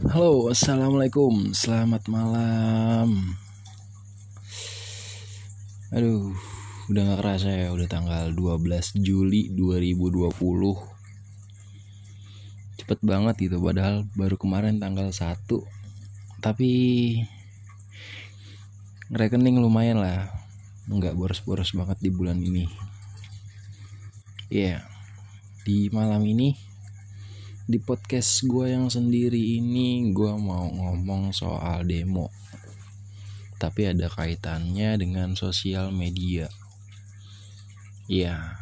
Halo, 0.00 0.48
assalamualaikum, 0.48 1.52
selamat 1.52 2.08
malam. 2.08 3.36
Aduh, 5.92 6.32
udah 6.88 7.04
gak 7.04 7.20
kerasa 7.20 7.52
ya, 7.52 7.68
udah 7.68 7.84
tanggal 7.84 8.32
12 8.32 8.96
Juli 8.96 9.52
2020. 9.52 10.32
Cepet 12.80 12.98
banget 13.04 13.36
gitu, 13.44 13.60
padahal 13.60 14.08
baru 14.16 14.40
kemarin 14.40 14.80
tanggal 14.80 15.12
1 15.12 15.68
Tapi 16.40 16.70
rekening 19.12 19.60
lumayan 19.60 20.00
lah, 20.00 20.32
nggak 20.88 21.12
boros-boros 21.12 21.76
banget 21.76 22.00
di 22.00 22.08
bulan 22.08 22.40
ini. 22.40 22.64
Iya, 24.48 24.80
yeah. 24.80 24.82
di 25.68 25.92
malam 25.92 26.24
ini 26.24 26.69
di 27.70 27.78
podcast 27.78 28.42
gue 28.50 28.74
yang 28.74 28.90
sendiri 28.90 29.38
ini 29.38 30.10
gue 30.10 30.34
mau 30.34 30.66
ngomong 30.66 31.30
soal 31.30 31.86
demo. 31.86 32.26
Tapi 33.62 33.94
ada 33.94 34.10
kaitannya 34.10 34.98
dengan 34.98 35.38
sosial 35.38 35.94
media. 35.94 36.50
Ya 38.10 38.58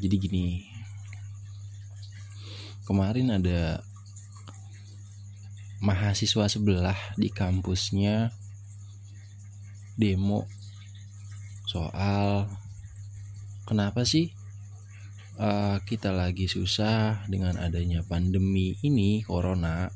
jadi 0.00 0.16
gini. 0.16 0.64
Kemarin 2.88 3.36
ada 3.36 3.84
mahasiswa 5.84 6.48
sebelah 6.48 6.96
di 7.20 7.28
kampusnya 7.28 8.32
demo 10.00 10.48
soal 11.68 12.48
kenapa 13.68 14.08
sih 14.08 14.32
uh, 15.40 15.80
kita 15.88 16.12
lagi 16.12 16.44
susah 16.46 17.24
dengan 17.26 17.56
adanya 17.56 18.04
pandemi 18.04 18.76
ini 18.84 19.24
corona. 19.24 19.88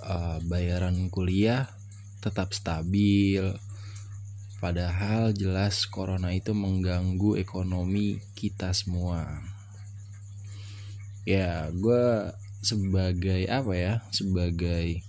Uh, 0.00 0.40
bayaran 0.48 1.10
kuliah 1.12 1.68
tetap 2.22 2.54
stabil. 2.54 3.42
Padahal 4.62 5.32
jelas 5.32 5.84
corona 5.88 6.32
itu 6.32 6.54
mengganggu 6.54 7.36
ekonomi 7.36 8.20
kita 8.38 8.72
semua. 8.72 9.26
Ya 11.28 11.68
gue 11.72 12.32
sebagai 12.64 13.44
apa 13.48 13.72
ya? 13.76 13.94
Sebagai 14.12 15.04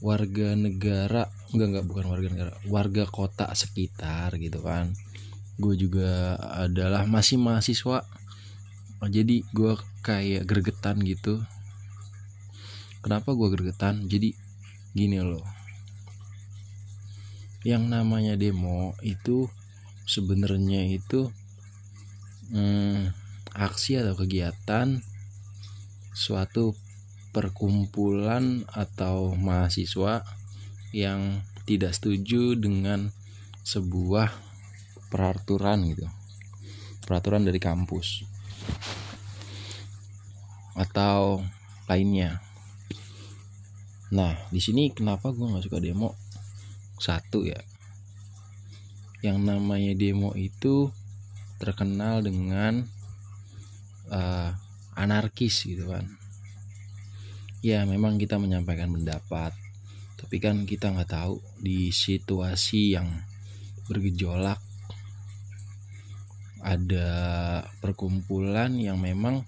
warga 0.00 0.52
negara 0.54 1.26
enggak 1.50 1.68
enggak 1.72 1.86
bukan 1.88 2.06
warga 2.12 2.28
negara 2.28 2.52
warga 2.68 3.04
kota 3.08 3.48
sekitar 3.56 4.36
gitu 4.36 4.60
kan 4.60 4.92
gue 5.56 5.74
juga 5.76 6.36
adalah 6.36 7.08
masih 7.08 7.40
mahasiswa. 7.40 8.04
Oh, 9.00 9.08
jadi 9.08 9.44
gue 9.52 9.72
kayak 10.04 10.44
gregetan 10.44 11.00
gitu. 11.04 11.40
Kenapa 13.00 13.32
gue 13.32 13.48
gregetan? 13.52 14.04
Jadi 14.08 14.36
gini 14.92 15.20
loh. 15.20 15.44
Yang 17.64 17.84
namanya 17.90 18.38
demo 18.38 18.94
itu 19.02 19.50
sebenarnya 20.06 20.86
itu 20.86 21.28
hmm, 22.54 23.10
aksi 23.56 23.98
atau 23.98 24.14
kegiatan 24.14 25.02
suatu 26.16 26.72
perkumpulan 27.34 28.64
atau 28.72 29.36
mahasiswa 29.36 30.24
yang 30.96 31.44
tidak 31.68 31.92
setuju 31.92 32.56
dengan 32.56 33.12
sebuah 33.66 34.45
peraturan 35.08 35.86
gitu. 35.88 36.06
Peraturan 37.06 37.46
dari 37.46 37.60
kampus. 37.62 38.26
Atau 40.74 41.42
lainnya. 41.86 42.42
Nah 44.12 44.34
di 44.50 44.60
sini 44.62 44.90
kenapa 44.90 45.30
gue 45.30 45.46
nggak 45.46 45.64
suka 45.66 45.78
demo? 45.78 46.14
Satu 46.98 47.46
ya. 47.46 47.58
Yang 49.22 49.38
namanya 49.42 49.92
demo 49.94 50.34
itu 50.36 50.90
terkenal 51.56 52.20
dengan 52.20 52.84
uh, 54.12 54.50
anarkis 54.94 55.64
gitu 55.64 55.88
kan. 55.88 56.06
Ya 57.64 57.82
memang 57.88 58.20
kita 58.20 58.38
menyampaikan 58.38 58.92
pendapat 58.92 59.56
tapi 60.16 60.42
kan 60.42 60.64
kita 60.64 60.90
nggak 60.90 61.12
tahu 61.12 61.38
di 61.60 61.92
situasi 61.92 62.96
yang 62.98 63.06
bergejolak 63.86 64.58
ada 66.66 67.08
perkumpulan 67.78 68.74
yang 68.74 68.98
memang 68.98 69.46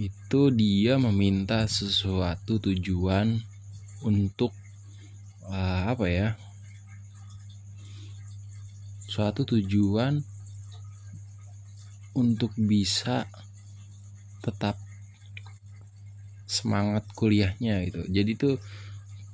itu 0.00 0.48
dia 0.48 0.96
meminta 0.96 1.68
sesuatu 1.68 2.56
tujuan 2.56 3.36
untuk 4.00 4.56
uh, 5.44 5.92
apa 5.92 6.06
ya 6.08 6.28
suatu 9.04 9.44
tujuan 9.44 10.24
untuk 12.16 12.56
bisa 12.56 13.28
tetap 14.40 14.80
semangat 16.48 17.04
kuliahnya 17.12 17.84
gitu. 17.86 18.08
Jadi 18.08 18.32
tuh 18.40 18.56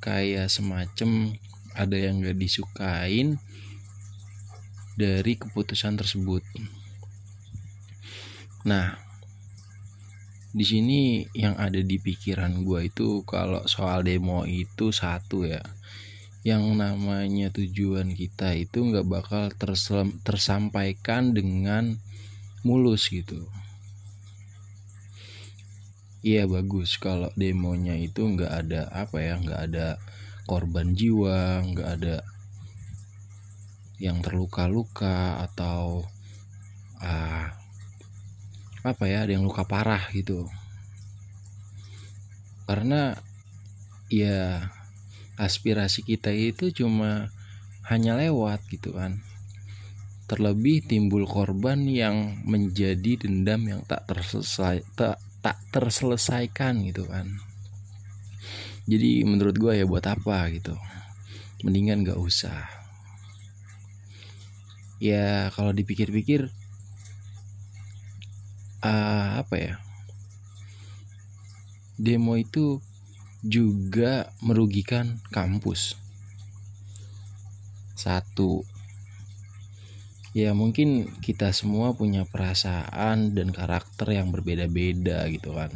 kayak 0.02 0.50
semacam 0.50 1.30
ada 1.76 1.96
yang 1.96 2.24
gak 2.24 2.36
disukain 2.40 3.38
dari 4.96 5.36
keputusan 5.36 6.00
tersebut. 6.00 6.42
Nah, 8.66 8.98
di 10.56 10.64
sini 10.64 11.28
yang 11.36 11.54
ada 11.60 11.78
di 11.84 12.00
pikiran 12.00 12.64
gue 12.64 12.88
itu 12.88 13.22
kalau 13.28 13.62
soal 13.68 14.02
demo 14.02 14.48
itu 14.48 14.88
satu 14.88 15.44
ya, 15.44 15.60
yang 16.42 16.64
namanya 16.74 17.52
tujuan 17.52 18.16
kita 18.16 18.56
itu 18.56 18.80
nggak 18.80 19.06
bakal 19.06 19.52
tersampaikan 20.24 21.36
dengan 21.36 22.00
mulus 22.64 23.12
gitu. 23.12 23.44
Iya 26.26 26.48
bagus 26.50 26.98
kalau 26.98 27.30
demonya 27.38 27.94
itu 27.94 28.26
nggak 28.26 28.50
ada 28.50 28.90
apa 28.90 29.22
ya, 29.22 29.38
nggak 29.38 29.60
ada 29.70 30.00
korban 30.48 30.96
jiwa, 30.96 31.62
nggak 31.62 31.88
ada 32.00 32.24
yang 33.96 34.20
terluka-luka 34.20 35.40
atau 35.48 36.04
uh, 37.00 37.46
apa 38.86 39.04
ya 39.10 39.26
ada 39.26 39.34
yang 39.34 39.42
luka 39.42 39.66
parah 39.66 40.06
gitu. 40.12 40.46
Karena 42.66 43.16
ya 44.12 44.70
aspirasi 45.36 46.06
kita 46.06 46.30
itu 46.30 46.70
cuma 46.70 47.32
hanya 47.88 48.18
lewat 48.18 48.62
gitu 48.70 48.94
kan. 48.94 49.22
Terlebih 50.26 50.86
timbul 50.86 51.26
korban 51.26 51.86
yang 51.86 52.42
menjadi 52.42 53.26
dendam 53.26 53.62
yang 53.66 53.80
tak 53.86 54.10
terselesai 54.10 54.82
tak, 54.98 55.22
tak 55.42 55.58
terselesaikan 55.70 56.82
gitu 56.86 57.06
kan. 57.06 57.30
Jadi 58.86 59.22
menurut 59.26 59.54
gue 59.58 59.82
ya 59.82 59.86
buat 59.86 60.06
apa 60.06 60.46
gitu? 60.54 60.74
Mendingan 61.66 62.06
gak 62.06 62.18
usah 62.22 62.85
ya 64.96 65.52
kalau 65.52 65.76
dipikir-pikir 65.76 66.48
uh, 68.86 69.28
apa 69.40 69.54
ya? 69.56 69.74
Demo 71.96 72.36
itu 72.36 72.84
juga 73.40 74.28
merugikan 74.44 75.16
kampus. 75.32 75.96
Satu. 77.96 78.62
Ya 80.36 80.52
mungkin 80.52 81.08
kita 81.24 81.48
semua 81.56 81.96
punya 81.96 82.28
perasaan 82.28 83.32
dan 83.32 83.56
karakter 83.56 84.12
yang 84.12 84.28
berbeda-beda 84.28 85.24
gitu 85.32 85.56
kan. 85.56 85.72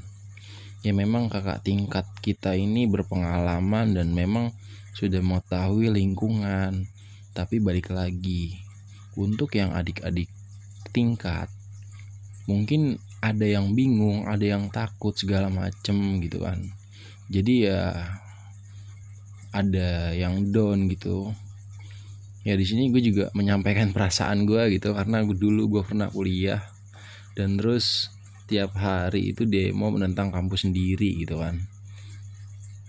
Ya 0.84 0.92
memang 0.92 1.32
kakak 1.32 1.64
tingkat 1.64 2.04
kita 2.20 2.52
ini 2.56 2.84
berpengalaman 2.84 3.96
dan 3.96 4.12
memang 4.12 4.52
sudah 4.92 5.24
mengetahui 5.24 5.88
lingkungan. 5.88 6.84
Tapi 7.32 7.56
balik 7.56 7.88
lagi 7.88 8.59
untuk 9.18 9.54
yang 9.58 9.74
adik-adik 9.74 10.30
tingkat 10.90 11.50
mungkin 12.50 12.98
ada 13.20 13.44
yang 13.44 13.76
bingung 13.76 14.24
ada 14.26 14.42
yang 14.42 14.72
takut 14.72 15.12
segala 15.12 15.52
macem 15.52 16.18
gitu 16.24 16.42
kan. 16.42 16.58
Jadi 17.30 17.68
ya 17.70 18.10
ada 19.54 20.10
yang 20.16 20.50
down 20.50 20.88
gitu. 20.90 21.30
Ya 22.42 22.56
di 22.56 22.64
sini 22.64 22.88
gue 22.88 23.04
juga 23.04 23.28
menyampaikan 23.36 23.90
perasaan 23.94 24.48
gue 24.48 24.80
gitu 24.80 24.96
karena 24.96 25.22
gue 25.22 25.36
dulu 25.36 25.78
gue 25.78 25.82
pernah 25.84 26.08
kuliah 26.08 26.64
dan 27.36 27.60
terus 27.60 28.10
tiap 28.50 28.74
hari 28.74 29.30
itu 29.30 29.46
demo 29.46 29.94
menentang 29.94 30.34
kampus 30.34 30.66
sendiri 30.66 31.22
gitu 31.22 31.38
kan. 31.38 31.60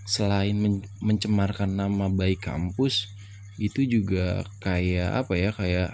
Selain 0.08 0.56
men 0.58 0.82
mencemarkan 0.98 1.70
nama 1.78 2.10
baik 2.10 2.42
kampus 2.42 3.12
itu 3.60 3.86
juga 3.86 4.42
kayak 4.64 5.22
apa 5.22 5.32
ya 5.38 5.50
kayak 5.54 5.90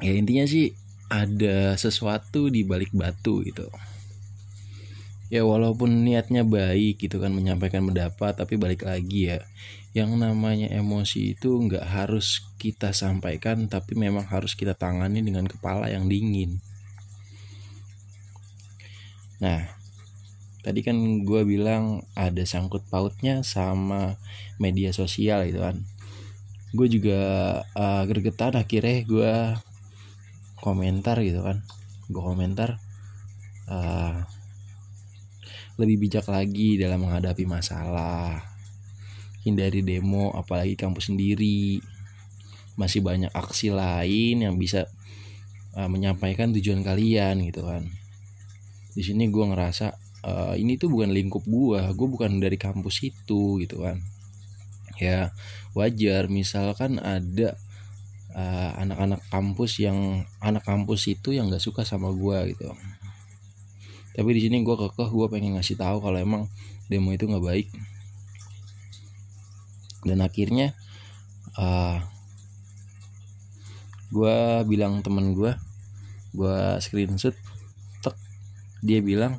ya 0.00 0.12
intinya 0.16 0.44
sih 0.48 0.72
ada 1.10 1.74
sesuatu 1.76 2.48
di 2.48 2.62
balik 2.62 2.94
batu 2.94 3.42
gitu. 3.44 3.68
Ya 5.30 5.46
walaupun 5.46 6.02
niatnya 6.02 6.42
baik 6.42 7.06
gitu 7.06 7.22
kan 7.22 7.30
menyampaikan 7.30 7.86
pendapat 7.86 8.34
tapi 8.34 8.58
balik 8.58 8.82
lagi 8.82 9.30
ya 9.30 9.38
yang 9.90 10.14
namanya 10.18 10.70
emosi 10.70 11.34
itu 11.34 11.50
nggak 11.50 11.82
harus 11.82 12.46
kita 12.62 12.94
sampaikan 12.94 13.66
tapi 13.66 13.98
memang 13.98 14.22
harus 14.26 14.54
kita 14.54 14.74
tangani 14.74 15.22
dengan 15.22 15.50
kepala 15.50 15.90
yang 15.90 16.06
dingin. 16.06 16.62
Nah 19.42 19.66
tadi 20.62 20.84
kan 20.86 20.94
gue 21.26 21.42
bilang 21.42 22.06
ada 22.14 22.44
sangkut 22.46 22.86
pautnya 22.86 23.42
sama 23.42 24.14
media 24.62 24.94
sosial 24.94 25.42
gitu 25.50 25.58
kan. 25.58 25.82
Gue 26.70 26.86
juga 26.86 27.18
uh, 27.74 28.02
gregetan 28.06 28.54
akhirnya 28.54 29.02
gue 29.02 29.34
komentar 30.60 31.18
gitu 31.24 31.40
kan. 31.42 31.64
Gue 32.06 32.22
komentar 32.22 32.78
uh, 33.66 34.16
lebih 35.80 35.96
bijak 36.06 36.28
lagi 36.28 36.76
dalam 36.76 37.08
menghadapi 37.08 37.48
masalah 37.48 38.44
hindari 39.40 39.80
demo 39.80 40.30
apalagi 40.36 40.76
kampus 40.76 41.08
sendiri. 41.08 41.80
Masih 42.76 43.00
banyak 43.00 43.32
aksi 43.32 43.72
lain 43.72 44.44
yang 44.44 44.56
bisa 44.60 44.88
uh, 45.74 45.88
menyampaikan 45.88 46.52
tujuan 46.52 46.84
kalian 46.84 47.40
gitu 47.48 47.64
kan. 47.64 47.88
Di 48.92 49.02
sini 49.04 49.32
gue 49.32 49.44
ngerasa 49.44 49.96
uh, 50.24 50.54
ini 50.56 50.76
tuh 50.76 50.92
bukan 50.92 51.12
lingkup 51.12 51.44
gue 51.48 51.80
gue 51.96 52.08
bukan 52.08 52.40
dari 52.40 52.60
kampus 52.60 53.00
itu 53.04 53.60
gitu 53.60 53.84
kan. 53.84 54.00
Ya 55.00 55.32
wajar 55.72 56.28
misalkan 56.28 57.00
ada 57.00 57.56
uh, 58.34 58.70
anak-anak 58.78 59.20
uh, 59.22 59.28
kampus 59.30 59.82
yang 59.82 60.26
anak 60.42 60.62
kampus 60.62 61.10
itu 61.10 61.34
yang 61.34 61.50
nggak 61.50 61.62
suka 61.62 61.82
sama 61.82 62.10
gue 62.14 62.54
gitu. 62.54 62.70
Tapi 64.14 64.30
di 64.34 64.40
sini 64.42 64.62
gue 64.66 64.74
kekeh 64.74 65.08
gue 65.10 65.26
pengen 65.30 65.56
ngasih 65.58 65.78
tahu 65.78 66.02
kalau 66.02 66.18
emang 66.18 66.42
demo 66.90 67.14
itu 67.14 67.26
nggak 67.30 67.44
baik. 67.44 67.68
Dan 70.02 70.24
akhirnya 70.24 70.74
uh, 71.56 71.62
eh, 71.62 71.96
gue 74.10 74.36
bilang 74.66 74.98
temen 75.06 75.38
gue 75.38 75.54
gue 76.34 76.58
screenshot 76.82 77.34
tek 78.02 78.14
dia 78.82 78.98
bilang 79.02 79.38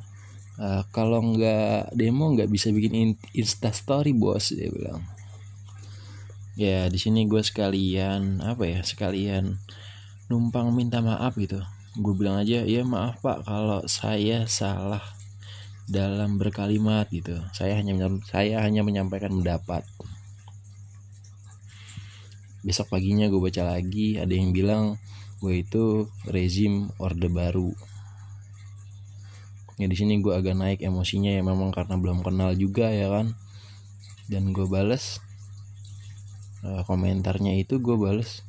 uh, 0.60 0.84
kalau 0.96 1.20
nggak 1.36 1.92
demo 1.96 2.32
nggak 2.32 2.48
bisa 2.48 2.72
bikin 2.72 3.20
insta 3.36 3.72
story 3.76 4.16
bos 4.16 4.56
dia 4.56 4.72
bilang 4.72 5.04
ya 6.60 6.92
di 6.92 7.00
sini 7.00 7.28
gue 7.28 7.40
sekalian 7.40 8.44
apa 8.44 8.68
ya 8.68 8.80
sekalian 8.84 9.60
numpang 10.28 10.72
minta 10.72 11.00
maaf 11.00 11.36
gitu. 11.40 11.60
Gue 12.00 12.14
bilang 12.16 12.40
aja 12.40 12.64
ya 12.64 12.88
maaf 12.88 13.20
pak 13.20 13.44
kalau 13.44 13.84
saya 13.88 14.48
salah 14.48 15.04
dalam 15.92 16.40
berkalimat 16.40 17.08
gitu. 17.12 17.36
Saya 17.52 17.76
hanya 17.80 18.08
saya 18.28 18.64
hanya 18.64 18.84
menyampaikan 18.84 19.32
pendapat. 19.32 19.84
Besok 22.64 22.94
paginya 22.94 23.28
gue 23.28 23.42
baca 23.42 23.76
lagi 23.76 24.22
ada 24.22 24.32
yang 24.32 24.56
bilang 24.56 24.96
gue 25.44 25.66
itu 25.66 26.08
rezim 26.30 26.94
orde 27.02 27.28
baru. 27.28 27.74
Ya 29.82 29.90
di 29.90 29.98
sini 29.98 30.22
gue 30.22 30.32
agak 30.32 30.54
naik 30.54 30.80
emosinya 30.86 31.34
ya 31.34 31.42
memang 31.42 31.74
karena 31.74 31.98
belum 31.98 32.22
kenal 32.22 32.54
juga 32.56 32.88
ya 32.94 33.10
kan. 33.10 33.34
Dan 34.30 34.56
gue 34.56 34.64
bales 34.70 35.20
uh, 36.66 36.82
komentarnya 36.86 37.58
itu 37.58 37.82
gue 37.82 37.98
bales 37.98 38.46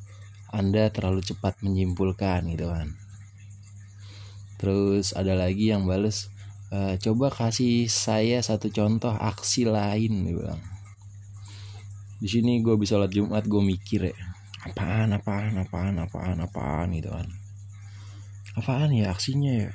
anda 0.52 0.92
terlalu 0.92 1.24
cepat 1.24 1.64
menyimpulkan 1.64 2.44
gitu 2.52 2.68
kan. 2.68 2.92
Terus 4.60 5.16
ada 5.16 5.32
lagi 5.32 5.72
yang 5.72 5.88
bales 5.88 6.28
uh, 6.68 6.94
coba 7.00 7.32
kasih 7.32 7.88
saya 7.88 8.38
satu 8.44 8.68
contoh 8.68 9.16
aksi 9.16 9.64
lain 9.66 10.28
gue 10.28 10.36
bilang. 10.38 10.62
Di 12.22 12.28
sini 12.30 12.62
gue 12.62 12.76
bisa 12.78 12.94
sholat 13.00 13.10
Jumat 13.10 13.48
gue 13.48 13.62
mikir 13.64 14.12
ya 14.12 14.18
apaan 14.62 15.10
apaan 15.10 15.58
apaan 15.58 15.98
apaan 15.98 16.38
apaan 16.38 16.88
gitu 16.94 17.10
kan. 17.10 17.26
Apaan 18.54 18.94
ya 18.94 19.10
aksinya 19.10 19.66
ya? 19.66 19.70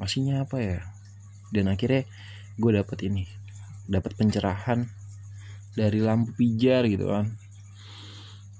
Aksinya 0.00 0.46
apa 0.46 0.56
ya? 0.62 0.80
Dan 1.52 1.68
akhirnya 1.68 2.08
gue 2.56 2.70
dapet 2.72 2.98
ini 3.04 3.28
dapat 3.84 4.16
pencerahan 4.16 4.88
dari 5.74 5.98
lampu 6.02 6.34
pijar 6.34 6.86
gitu 6.86 7.10
kan. 7.10 7.34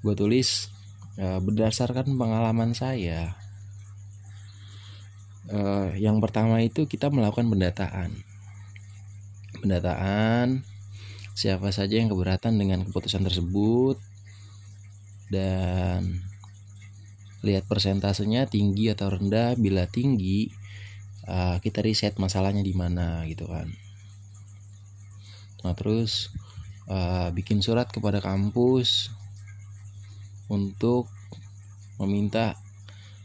Gue 0.04 0.14
tulis 0.18 0.68
ya, 1.16 1.40
berdasarkan 1.40 2.14
pengalaman 2.18 2.76
saya 2.76 3.34
uh, 5.50 5.92
yang 5.98 6.20
pertama 6.22 6.62
itu 6.62 6.86
kita 6.88 7.10
melakukan 7.12 7.48
pendataan. 7.50 8.10
Pendataan 9.60 10.64
siapa 11.34 11.74
saja 11.74 11.98
yang 11.98 12.12
keberatan 12.12 12.54
dengan 12.54 12.86
keputusan 12.86 13.26
tersebut 13.26 13.98
dan 15.32 16.22
lihat 17.44 17.66
persentasenya 17.68 18.48
tinggi 18.48 18.92
atau 18.92 19.12
rendah. 19.12 19.56
Bila 19.58 19.88
tinggi 19.88 20.48
uh, 21.28 21.60
kita 21.60 21.84
riset 21.84 22.16
masalahnya 22.16 22.64
di 22.64 22.74
mana 22.76 23.24
gitu 23.28 23.48
kan. 23.48 23.68
Nah 25.64 25.72
terus 25.72 26.28
uh, 26.88 27.28
bikin 27.32 27.64
surat 27.64 27.88
kepada 27.88 28.20
kampus 28.20 29.12
untuk 30.48 31.08
meminta 31.96 32.58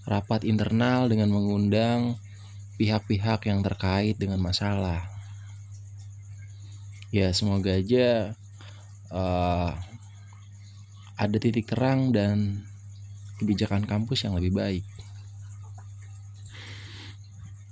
rapat 0.08 0.48
internal 0.48 1.10
dengan 1.12 1.30
mengundang 1.30 2.18
pihak-pihak 2.80 3.46
yang 3.50 3.60
terkait 3.60 4.16
dengan 4.16 4.40
masalah. 4.40 5.04
Ya 7.10 7.34
semoga 7.34 7.74
aja 7.74 8.38
uh, 9.12 9.74
ada 11.20 11.38
titik 11.42 11.68
terang 11.68 12.14
dan 12.16 12.64
kebijakan 13.42 13.84
kampus 13.84 14.24
yang 14.24 14.38
lebih 14.38 14.56
baik. 14.56 14.86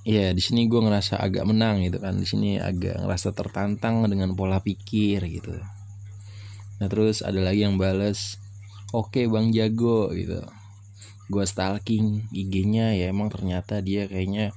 Ya 0.08 0.32
di 0.32 0.40
sini 0.40 0.72
gue 0.72 0.80
ngerasa 0.80 1.20
agak 1.20 1.44
menang 1.48 1.84
gitu 1.84 2.00
kan. 2.00 2.16
Di 2.18 2.28
sini 2.28 2.60
agak 2.60 3.00
ngerasa 3.00 3.32
tertantang 3.32 4.04
dengan 4.08 4.36
pola 4.36 4.60
pikir 4.60 5.24
gitu 5.28 5.77
nah 6.78 6.86
terus 6.86 7.26
ada 7.26 7.42
lagi 7.42 7.66
yang 7.66 7.82
bales 7.82 8.38
oke 8.96 9.12
okay, 9.12 9.26
bang 9.28 9.52
jago 9.52 10.12
gitu. 10.16 10.44
Gue 11.28 11.44
stalking 11.44 12.24
IG-nya 12.32 12.96
ya 12.96 13.12
emang 13.12 13.28
ternyata 13.28 13.84
dia 13.84 14.08
kayaknya 14.08 14.56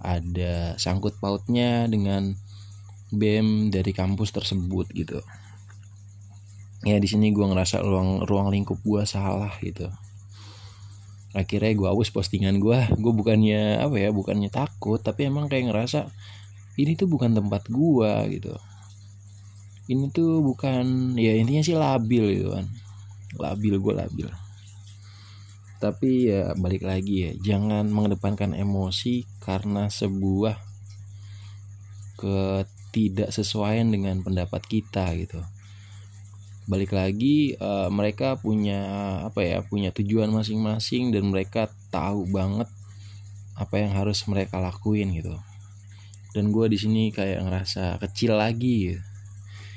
ada 0.00 0.76
sangkut 0.80 1.20
pautnya 1.20 1.84
dengan 1.88 2.36
BEM 3.12 3.68
dari 3.68 3.92
kampus 3.92 4.32
tersebut 4.32 4.88
gitu. 4.96 5.20
Ya 6.86 6.96
di 6.96 7.08
sini 7.08 7.34
gue 7.34 7.44
ngerasa 7.44 7.82
ruang 7.84 8.24
ruang 8.24 8.48
lingkup 8.48 8.80
gue 8.80 9.02
salah 9.04 9.52
gitu. 9.60 9.92
Akhirnya 11.36 11.72
gue 11.76 11.88
hapus 11.92 12.08
postingan 12.16 12.56
gue 12.64 12.78
gue 12.96 13.12
bukannya 13.12 13.84
apa 13.84 13.96
ya 14.00 14.08
bukannya 14.08 14.48
takut 14.48 15.02
tapi 15.04 15.28
emang 15.28 15.52
kayak 15.52 15.68
ngerasa 15.68 16.08
ini 16.80 16.96
tuh 16.96 17.08
bukan 17.12 17.36
tempat 17.36 17.68
gue 17.68 18.12
gitu 18.40 18.56
ini 19.86 20.10
tuh 20.10 20.42
bukan 20.42 21.14
ya 21.14 21.38
intinya 21.38 21.62
sih 21.62 21.78
labil 21.78 22.42
gitu 22.42 22.48
kan. 22.54 22.66
Labil 23.38 23.74
gue 23.78 23.94
labil. 23.94 24.28
Tapi 25.78 26.32
ya 26.32 26.56
balik 26.58 26.82
lagi 26.82 27.30
ya 27.30 27.32
jangan 27.38 27.86
mengedepankan 27.86 28.56
emosi 28.56 29.28
karena 29.38 29.86
sebuah 29.86 30.58
ke 32.16 32.64
tidak 32.90 33.28
sesuai 33.30 33.84
dengan 33.86 34.24
pendapat 34.24 34.64
kita 34.66 35.12
gitu. 35.20 35.38
Balik 36.66 36.96
lagi 36.96 37.54
uh, 37.62 37.86
mereka 37.92 38.34
punya 38.34 38.82
apa 39.22 39.44
ya 39.44 39.62
punya 39.62 39.94
tujuan 39.94 40.32
masing-masing 40.34 41.14
dan 41.14 41.30
mereka 41.30 41.70
tahu 41.94 42.26
banget 42.26 42.66
apa 43.54 43.78
yang 43.78 43.94
harus 43.94 44.26
mereka 44.26 44.58
lakuin 44.58 45.14
gitu. 45.14 45.36
Dan 46.34 46.50
gue 46.50 46.66
di 46.66 46.78
sini 46.80 47.14
kayak 47.14 47.46
ngerasa 47.46 48.02
kecil 48.02 48.34
lagi 48.34 48.96
gitu. 48.96 49.05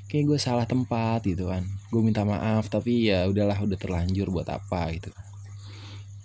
Kayak 0.09 0.25
gue 0.25 0.39
salah 0.41 0.65
tempat 0.65 1.21
gitu 1.29 1.53
kan. 1.53 1.61
Gue 1.93 2.01
minta 2.01 2.25
maaf 2.25 2.65
tapi 2.67 3.13
ya 3.13 3.29
udahlah 3.29 3.61
udah 3.61 3.77
terlanjur 3.77 4.33
buat 4.33 4.49
apa 4.49 4.89
gitu. 4.97 5.13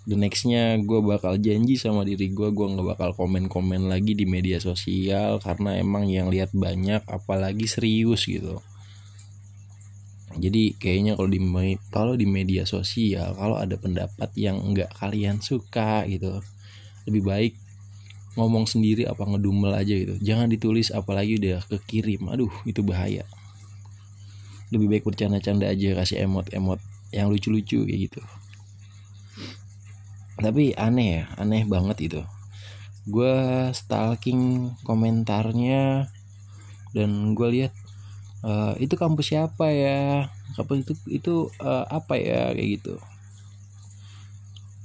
The 0.05 0.17
nextnya 0.17 0.77
gue 0.81 1.01
bakal 1.01 1.37
janji 1.37 1.77
sama 1.77 2.05
diri 2.05 2.33
gue 2.33 2.49
gue 2.49 2.67
nggak 2.77 2.97
bakal 2.97 3.09
komen-komen 3.13 3.89
lagi 3.89 4.17
di 4.17 4.25
media 4.25 4.57
sosial 4.57 5.37
karena 5.41 5.77
emang 5.77 6.09
yang 6.09 6.33
lihat 6.33 6.49
banyak 6.53 7.05
apalagi 7.05 7.69
serius 7.69 8.25
gitu. 8.25 8.57
Jadi 10.35 10.75
kayaknya 10.81 11.15
kalau 11.15 11.29
di 11.29 11.39
kalau 11.93 12.13
di 12.17 12.25
media 12.25 12.65
sosial 12.65 13.37
kalau 13.37 13.57
ada 13.57 13.77
pendapat 13.77 14.29
yang 14.33 14.61
nggak 14.73 14.93
kalian 14.97 15.39
suka 15.39 16.03
gitu 16.09 16.41
lebih 17.05 17.21
baik 17.21 17.53
ngomong 18.35 18.67
sendiri 18.67 19.05
apa 19.09 19.25
ngedumel 19.25 19.73
aja 19.73 19.93
gitu. 19.93 20.17
Jangan 20.21 20.49
ditulis 20.49 20.89
apalagi 20.89 21.37
udah 21.37 21.65
kekirim. 21.69 22.29
Aduh 22.29 22.51
itu 22.65 22.81
bahaya 22.85 23.25
lebih 24.73 24.87
baik 24.89 25.03
bercanda-canda 25.05 25.69
aja 25.69 25.93
kasih 25.97 26.25
emot-emot 26.25 26.81
yang 27.13 27.29
lucu-lucu 27.29 27.85
kayak 27.85 28.09
gitu. 28.09 28.21
Tapi 30.35 30.75
aneh 30.75 31.21
ya 31.21 31.23
aneh 31.39 31.63
banget 31.63 31.97
itu. 32.11 32.21
Gue 33.05 33.69
stalking 33.71 34.73
komentarnya 34.83 36.09
dan 36.91 37.37
gue 37.37 37.47
lihat 37.53 37.73
uh, 38.41 38.73
itu 38.81 38.97
kampus 38.97 39.31
siapa 39.31 39.69
ya? 39.71 40.27
Kampus 40.57 40.77
itu 40.83 40.93
itu 41.07 41.33
uh, 41.61 41.85
apa 41.87 42.17
ya? 42.19 42.51
Kayak 42.51 42.69
gitu. 42.81 42.95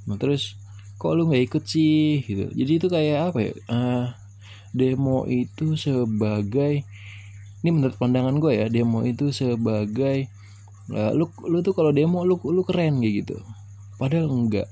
Nah 0.06 0.16
terus 0.20 0.54
kok 1.00 1.16
lu 1.16 1.26
nggak 1.26 1.44
ikut 1.50 1.64
sih? 1.66 2.22
Gitu. 2.22 2.46
Jadi 2.52 2.72
itu 2.76 2.86
kayak 2.86 3.34
apa 3.34 3.38
ya? 3.40 3.52
Uh, 3.66 4.06
demo 4.70 5.26
itu 5.26 5.74
sebagai 5.74 6.86
ini 7.60 7.70
menurut 7.76 7.96
pandangan 8.00 8.40
gue 8.40 8.52
ya 8.56 8.66
demo 8.72 9.04
itu 9.04 9.28
sebagai 9.36 10.32
uh, 10.92 11.12
lu 11.12 11.28
lu 11.44 11.60
tuh 11.60 11.76
kalau 11.76 11.92
demo 11.92 12.24
lu 12.24 12.40
lu 12.40 12.64
keren 12.64 13.04
kayak 13.04 13.14
gitu. 13.24 13.36
Padahal 14.00 14.32
enggak. 14.32 14.68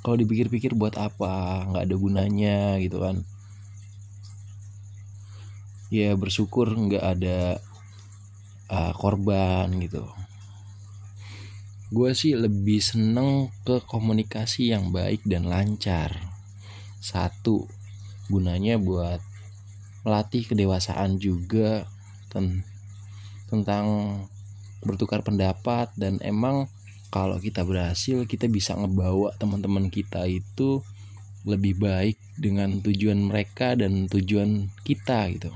Kalau 0.00 0.16
dipikir-pikir 0.16 0.72
buat 0.72 0.96
apa 0.96 1.68
nggak 1.68 1.84
ada 1.84 1.96
gunanya 2.00 2.58
gitu 2.80 3.04
kan. 3.04 3.28
Ya 5.92 6.16
bersyukur 6.16 6.72
nggak 6.72 7.04
ada 7.04 7.60
uh, 8.72 8.92
korban 8.96 9.68
gitu. 9.84 10.08
Gue 11.88 12.12
sih 12.12 12.36
lebih 12.36 12.80
seneng 12.80 13.52
ke 13.64 13.84
komunikasi 13.84 14.72
yang 14.72 14.92
baik 14.92 15.24
dan 15.28 15.48
lancar. 15.48 16.12
Satu 17.00 17.68
gunanya 18.28 18.76
buat 18.76 19.27
melatih 20.02 20.46
kedewasaan 20.46 21.18
juga 21.18 21.86
ten 22.30 22.62
tentang 23.48 23.86
bertukar 24.84 25.24
pendapat. 25.24 25.90
Dan 25.96 26.20
emang 26.22 26.68
kalau 27.08 27.40
kita 27.40 27.64
berhasil 27.64 28.28
kita 28.28 28.46
bisa 28.46 28.76
ngebawa 28.76 29.32
teman-teman 29.40 29.88
kita 29.88 30.28
itu 30.28 30.84
lebih 31.48 31.80
baik 31.80 32.20
dengan 32.36 32.84
tujuan 32.84 33.30
mereka 33.30 33.72
dan 33.72 34.10
tujuan 34.10 34.68
kita 34.84 35.32
gitu. 35.32 35.52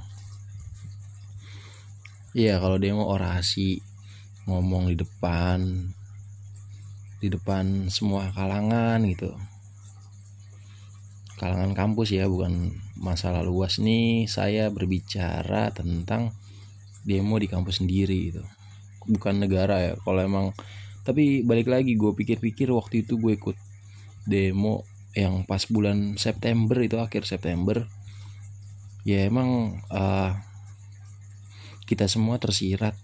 Iya 2.33 2.57
kalau 2.57 2.81
dia 2.81 2.97
mau 2.97 3.13
orasi 3.13 3.85
ngomong 4.49 4.89
di 4.89 4.97
depan 4.97 5.93
di 7.21 7.29
depan 7.29 7.93
semua 7.93 8.33
kalangan 8.33 9.05
gitu. 9.05 9.37
Kalangan 11.37 11.77
kampus 11.77 12.17
ya 12.17 12.25
bukan 12.27 12.73
masalah 13.03 13.43
luas 13.43 13.83
nih 13.83 14.31
saya 14.31 14.71
berbicara 14.71 15.75
tentang 15.75 16.31
demo 17.03 17.35
di 17.37 17.51
kampus 17.51 17.83
sendiri 17.83 18.31
gitu. 18.31 18.43
Bukan 19.11 19.43
negara 19.43 19.83
ya 19.83 19.93
kalau 19.99 20.23
emang 20.23 20.47
tapi 21.03 21.43
balik 21.43 21.67
lagi 21.67 21.99
gue 21.99 22.15
pikir-pikir 22.15 22.71
waktu 22.71 23.03
itu 23.03 23.19
gue 23.19 23.35
ikut 23.35 23.59
demo 24.23 24.87
yang 25.19 25.43
pas 25.43 25.67
bulan 25.67 26.15
September 26.15 26.79
itu 26.79 26.97
akhir 27.03 27.27
September. 27.27 27.83
Ya 29.03 29.27
emang 29.27 29.83
uh, 29.91 30.39
kita 31.91 32.07
semua 32.07 32.39
tersirat 32.39 32.95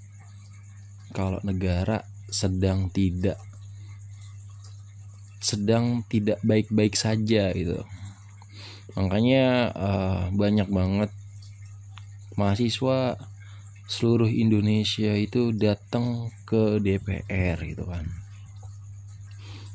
kalau 1.11 1.43
negara 1.43 2.07
sedang 2.31 2.87
tidak 2.95 3.35
sedang 5.43 6.07
tidak 6.07 6.39
baik-baik 6.47 6.95
saja 6.95 7.51
gitu 7.51 7.83
makanya 8.97 9.75
uh, 9.77 10.23
banyak 10.33 10.69
banget 10.71 11.11
mahasiswa 12.39 13.19
seluruh 13.89 14.29
Indonesia 14.29 15.17
itu 15.17 15.51
datang 15.57 16.29
ke 16.45 16.79
DPR 16.79 17.57
gitu 17.65 17.89
kan. 17.89 18.05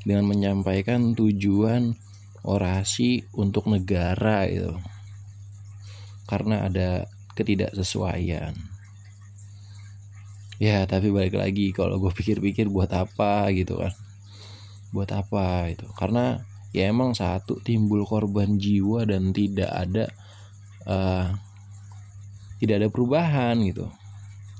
Dengan 0.06 0.30
menyampaikan 0.30 1.12
tujuan 1.12 1.98
orasi 2.46 3.26
untuk 3.34 3.66
negara 3.66 4.46
itu 4.46 4.72
karena 6.24 6.70
ada 6.70 7.10
ketidaksesuaian. 7.34 8.54
Ya 10.62 10.86
tapi 10.86 11.10
balik 11.10 11.34
lagi 11.34 11.74
kalau 11.74 11.98
gue 11.98 12.14
pikir-pikir 12.14 12.70
buat 12.70 12.88
apa 12.94 13.50
gitu 13.50 13.82
kan. 13.82 13.92
Buat 14.94 15.10
apa 15.10 15.74
itu 15.74 15.84
karena 15.98 16.46
ya 16.74 16.90
emang 16.90 17.14
satu 17.14 17.62
timbul 17.62 18.02
korban 18.02 18.58
jiwa 18.58 19.06
dan 19.06 19.30
tidak 19.30 19.70
ada 19.70 20.10
uh, 20.90 21.30
tidak 22.58 22.82
ada 22.82 22.88
perubahan 22.90 23.62
gitu. 23.62 23.86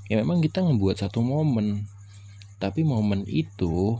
Ya 0.07 0.23
memang 0.23 0.39
kita 0.39 0.63
membuat 0.63 1.03
satu 1.03 1.19
momen. 1.19 1.91
Tapi 2.55 2.87
momen 2.87 3.27
itu 3.27 3.99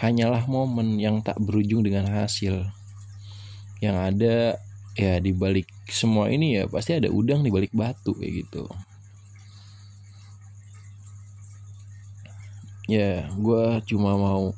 hanyalah 0.00 0.48
momen 0.48 0.96
yang 0.96 1.20
tak 1.20 1.36
berujung 1.36 1.84
dengan 1.84 2.08
hasil. 2.08 2.64
Yang 3.84 3.96
ada 4.00 4.36
ya 4.96 5.20
di 5.20 5.36
balik 5.36 5.68
semua 5.90 6.32
ini 6.32 6.56
ya 6.56 6.64
pasti 6.64 6.96
ada 6.96 7.12
udang 7.12 7.44
di 7.44 7.52
balik 7.52 7.76
batu 7.76 8.16
kayak 8.16 8.46
gitu. 8.46 8.64
Ya 12.88 13.28
gue 13.36 13.64
cuma 13.84 14.16
mau 14.16 14.56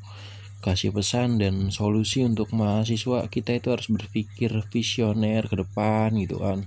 kasih 0.63 0.95
pesan 0.95 1.43
dan 1.43 1.75
solusi 1.75 2.23
untuk 2.23 2.55
mahasiswa 2.55 3.27
kita 3.27 3.59
itu 3.59 3.75
harus 3.75 3.91
berpikir 3.91 4.55
visioner 4.71 5.51
ke 5.51 5.59
depan 5.59 6.15
gitu 6.15 6.39
kan. 6.39 6.63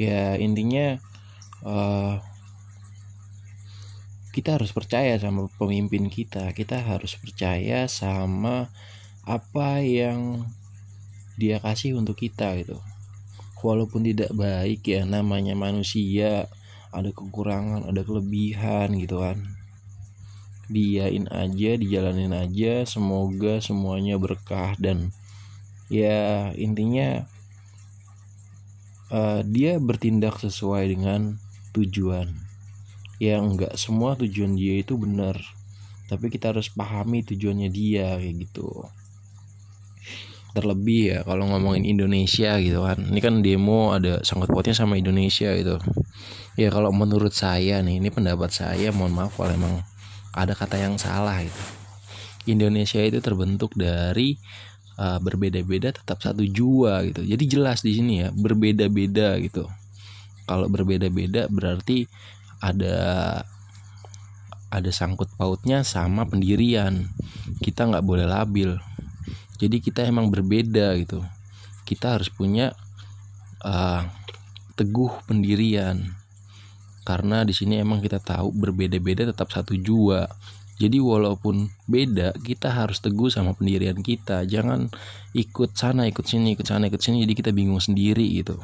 Ya 0.00 0.40
intinya 0.40 0.96
uh, 1.62 2.24
kita 4.32 4.56
harus 4.56 4.72
percaya 4.72 5.14
sama 5.20 5.46
pemimpin 5.60 6.08
kita. 6.08 6.50
Kita 6.56 6.80
harus 6.80 7.14
percaya 7.20 7.84
sama 7.86 8.72
apa 9.28 9.84
yang 9.84 10.48
dia 11.36 11.60
kasih 11.60 12.00
untuk 12.00 12.16
kita 12.16 12.56
gitu. 12.58 12.80
Walaupun 13.60 14.08
tidak 14.08 14.32
baik 14.32 14.88
ya 14.88 15.04
namanya 15.04 15.52
manusia 15.52 16.48
ada 16.94 17.10
kekurangan 17.10 17.90
ada 17.90 18.00
kelebihan 18.06 18.94
gitu 18.94 19.24
kan 19.24 19.63
diain 20.70 21.28
aja 21.28 21.70
dijalanin 21.76 22.32
aja 22.32 22.84
semoga 22.88 23.60
semuanya 23.60 24.16
berkah. 24.16 24.72
Dan 24.80 25.12
ya 25.92 26.50
intinya 26.56 27.28
uh, 29.12 29.40
dia 29.44 29.76
bertindak 29.82 30.40
sesuai 30.40 30.90
dengan 30.92 31.40
tujuan. 31.76 32.30
Yang 33.22 33.42
enggak 33.46 33.72
semua 33.78 34.18
tujuan 34.18 34.58
dia 34.58 34.82
itu 34.82 34.98
benar 34.98 35.38
tapi 36.04 36.28
kita 36.28 36.52
harus 36.52 36.68
pahami 36.68 37.24
tujuannya 37.24 37.68
dia 37.72 38.20
kayak 38.20 38.46
gitu. 38.46 38.68
Terlebih 40.54 41.02
ya 41.10 41.18
kalau 41.26 41.50
ngomongin 41.50 41.82
Indonesia 41.82 42.54
gitu 42.60 42.84
kan. 42.84 43.02
Ini 43.10 43.20
kan 43.24 43.42
demo 43.42 43.90
ada 43.90 44.20
sangkut 44.22 44.52
pautnya 44.52 44.76
sama 44.76 45.00
Indonesia 45.00 45.50
gitu. 45.56 45.80
Ya 46.54 46.70
kalau 46.70 46.94
menurut 46.94 47.34
saya 47.34 47.82
nih 47.82 47.98
ini 47.98 48.08
pendapat 48.14 48.54
saya 48.54 48.94
mohon 48.94 49.16
maaf 49.16 49.34
kalau 49.34 49.50
emang 49.50 49.82
ada 50.34 50.52
kata 50.52 50.76
yang 50.76 50.98
salah 50.98 51.40
gitu 51.42 51.62
Indonesia 52.44 53.00
itu 53.00 53.18
terbentuk 53.24 53.72
dari 53.72 54.36
uh, 55.00 55.18
berbeda-beda 55.20 55.96
tetap 55.96 56.20
satu 56.20 56.44
jua 56.44 57.04
gitu. 57.08 57.24
Jadi 57.24 57.44
jelas 57.48 57.80
di 57.80 57.96
sini 57.96 58.24
ya 58.24 58.28
berbeda-beda 58.32 59.40
gitu. 59.40 59.68
Kalau 60.44 60.68
berbeda-beda 60.68 61.48
berarti 61.48 62.04
ada 62.60 62.96
ada 64.68 64.90
sangkut 64.90 65.32
pautnya 65.40 65.80
sama 65.86 66.28
pendirian. 66.28 67.08
Kita 67.64 67.88
nggak 67.88 68.04
boleh 68.04 68.26
labil. 68.28 68.76
Jadi 69.56 69.80
kita 69.80 70.04
emang 70.04 70.28
berbeda 70.28 70.98
gitu. 71.00 71.24
Kita 71.88 72.20
harus 72.20 72.28
punya 72.28 72.76
uh, 73.64 74.04
teguh 74.76 75.12
pendirian 75.24 76.12
karena 77.04 77.44
di 77.44 77.52
sini 77.52 77.76
emang 77.76 78.00
kita 78.00 78.16
tahu 78.16 78.48
berbeda-beda 78.50 79.28
tetap 79.28 79.52
satu 79.52 79.76
jua. 79.76 80.24
Jadi 80.74 80.98
walaupun 80.98 81.70
beda 81.86 82.34
kita 82.42 82.72
harus 82.72 82.98
teguh 82.98 83.30
sama 83.30 83.54
pendirian 83.54 84.00
kita. 84.00 84.42
Jangan 84.42 84.90
ikut 85.36 85.76
sana 85.76 86.08
ikut 86.10 86.26
sini 86.26 86.58
ikut 86.58 86.66
sana 86.66 86.90
ikut 86.90 86.98
sini 86.98 87.22
jadi 87.22 87.34
kita 87.36 87.50
bingung 87.54 87.78
sendiri 87.78 88.26
gitu. 88.42 88.58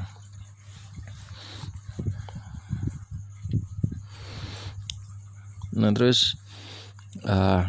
Nah 5.76 5.92
terus 5.94 6.34
uh, 7.28 7.62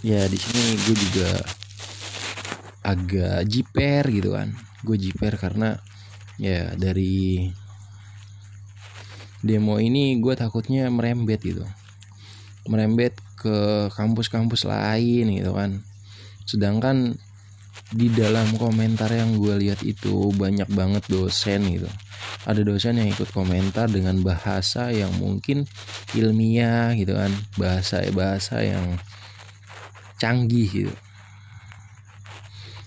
ya 0.00 0.24
di 0.30 0.38
sini 0.40 0.62
gue 0.86 0.96
juga 0.96 1.30
agak 2.86 3.44
jiper 3.44 4.08
gitu 4.08 4.32
kan. 4.32 4.56
Gue 4.86 4.96
jiper 4.96 5.36
karena 5.36 5.76
ya 6.40 6.72
dari 6.80 7.52
demo 9.42 9.76
ini 9.82 10.16
gue 10.22 10.34
takutnya 10.38 10.86
merembet 10.88 11.42
gitu. 11.42 11.66
Merembet 12.70 13.18
ke 13.34 13.90
kampus-kampus 13.90 14.64
lain 14.64 15.34
gitu 15.34 15.52
kan. 15.52 15.82
Sedangkan 16.46 17.18
di 17.92 18.08
dalam 18.08 18.48
komentar 18.56 19.12
yang 19.12 19.36
gue 19.36 19.68
lihat 19.68 19.84
itu 19.84 20.32
banyak 20.32 20.70
banget 20.72 21.04
dosen 21.10 21.66
gitu. 21.68 21.90
Ada 22.46 22.64
dosen 22.64 23.02
yang 23.02 23.10
ikut 23.10 23.28
komentar 23.34 23.90
dengan 23.90 24.22
bahasa 24.22 24.88
yang 24.94 25.12
mungkin 25.18 25.66
ilmiah 26.14 26.94
gitu 26.94 27.18
kan. 27.18 27.34
Bahasa 27.58 28.06
bahasa 28.14 28.62
yang 28.62 28.96
canggih 30.22 30.70
gitu. 30.70 30.94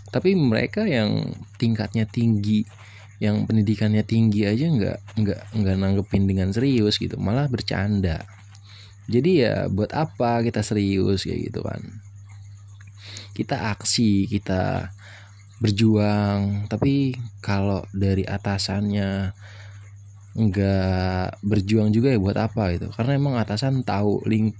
Tapi 0.09 0.31
mereka 0.39 0.87
yang 0.87 1.35
tingkatnya 1.59 2.07
tinggi 2.07 2.63
yang 3.23 3.47
pendidikannya 3.47 4.03
tinggi 4.03 4.43
aja 4.43 4.67
nggak 4.67 4.97
nggak 5.15 5.41
nggak 5.55 5.75
nanggepin 5.79 6.27
dengan 6.27 6.51
serius 6.51 6.99
gitu 6.99 7.15
malah 7.15 7.47
bercanda. 7.47 8.27
Jadi 9.05 9.45
ya 9.45 9.69
buat 9.69 9.93
apa 9.93 10.41
kita 10.43 10.65
serius 10.65 11.23
kayak 11.23 11.39
gitu 11.51 11.61
kan. 11.63 11.81
Kita 13.35 13.71
aksi 13.71 14.27
kita 14.27 14.91
berjuang 15.63 16.67
tapi 16.67 17.15
kalau 17.39 17.87
dari 17.95 18.27
atasannya 18.27 19.31
nggak 20.35 21.39
berjuang 21.39 21.95
juga 21.95 22.11
ya 22.11 22.19
buat 22.19 22.35
apa 22.35 22.75
gitu. 22.75 22.91
Karena 22.91 23.15
emang 23.15 23.39
atasan 23.39 23.87
tahu 23.87 24.19
ling 24.27 24.51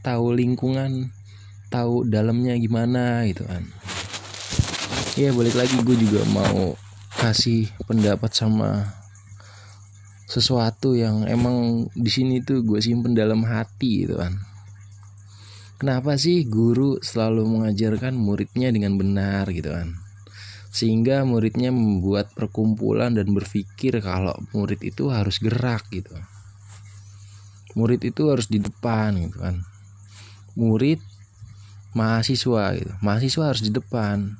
tahu 0.00 0.32
lingkungan 0.32 1.12
tahu 1.68 2.08
dalamnya 2.08 2.56
gimana 2.56 3.28
gitu 3.28 3.44
kan. 3.44 3.68
Ya 5.18 5.34
balik 5.34 5.58
lagi 5.58 5.76
gue 5.82 5.96
juga 5.98 6.24
mau 6.32 6.78
kasih 7.18 7.66
pendapat 7.82 8.30
sama 8.30 8.94
sesuatu 10.30 10.94
yang 10.94 11.26
emang 11.26 11.90
di 11.90 12.06
sini 12.06 12.38
tuh 12.46 12.62
gue 12.62 12.78
simpen 12.78 13.10
dalam 13.10 13.42
hati 13.42 14.06
gitu 14.06 14.22
kan. 14.22 14.38
Kenapa 15.82 16.14
sih 16.14 16.46
guru 16.46 17.02
selalu 17.02 17.42
mengajarkan 17.42 18.14
muridnya 18.14 18.70
dengan 18.70 18.94
benar 18.94 19.50
gitu 19.50 19.74
kan? 19.74 19.98
Sehingga 20.70 21.26
muridnya 21.26 21.74
membuat 21.74 22.30
perkumpulan 22.38 23.10
dan 23.18 23.34
berpikir 23.34 23.98
kalau 23.98 24.38
murid 24.54 24.78
itu 24.86 25.10
harus 25.10 25.42
gerak 25.42 25.90
gitu. 25.90 26.14
Murid 27.74 27.98
itu 28.06 28.30
harus 28.30 28.46
di 28.46 28.62
depan 28.62 29.18
gitu 29.26 29.42
kan. 29.42 29.66
Murid 30.54 31.02
mahasiswa 31.98 32.78
gitu. 32.78 32.94
Mahasiswa 33.02 33.42
harus 33.42 33.62
di 33.66 33.74
depan. 33.74 34.38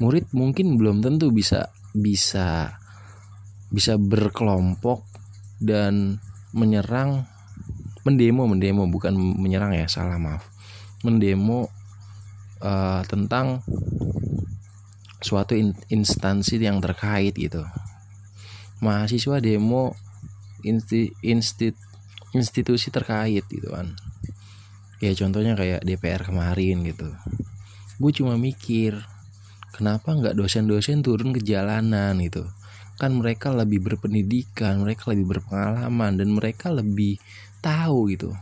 Murid 0.00 0.32
mungkin 0.32 0.80
belum 0.80 1.04
tentu 1.04 1.28
bisa 1.28 1.68
bisa 1.98 2.78
bisa 3.68 4.00
berkelompok 4.00 5.04
dan 5.60 6.22
menyerang 6.56 7.28
mendemo 8.06 8.48
mendemo 8.48 8.88
bukan 8.88 9.12
menyerang 9.14 9.76
ya 9.76 9.84
salah 9.90 10.16
maaf. 10.16 10.48
Mendemo 11.04 11.68
uh, 12.64 13.02
tentang 13.04 13.60
suatu 15.18 15.58
in, 15.58 15.76
instansi 15.92 16.56
yang 16.62 16.80
terkait 16.80 17.34
gitu. 17.36 17.66
Mahasiswa 18.80 19.42
demo 19.42 19.92
insti, 20.62 21.10
instit, 21.26 21.74
institusi 22.32 22.88
terkait 22.88 23.44
gitu 23.50 23.68
kan. 23.74 23.98
Ya 24.98 25.14
contohnya 25.14 25.54
kayak 25.54 25.84
DPR 25.86 26.26
kemarin 26.26 26.82
gitu. 26.86 27.12
Gue 27.98 28.10
cuma 28.14 28.38
mikir 28.38 28.98
kenapa 29.78 30.10
nggak 30.10 30.34
dosen-dosen 30.34 31.06
turun 31.06 31.30
ke 31.30 31.38
jalanan 31.38 32.18
gitu? 32.18 32.42
Kan 32.98 33.22
mereka 33.22 33.54
lebih 33.54 33.78
berpendidikan 33.78 34.82
mereka 34.82 35.14
lebih 35.14 35.38
berpengalaman 35.38 36.18
dan 36.18 36.34
mereka 36.34 36.74
lebih 36.74 37.22
tahu 37.62 38.10
gitu. 38.10 38.34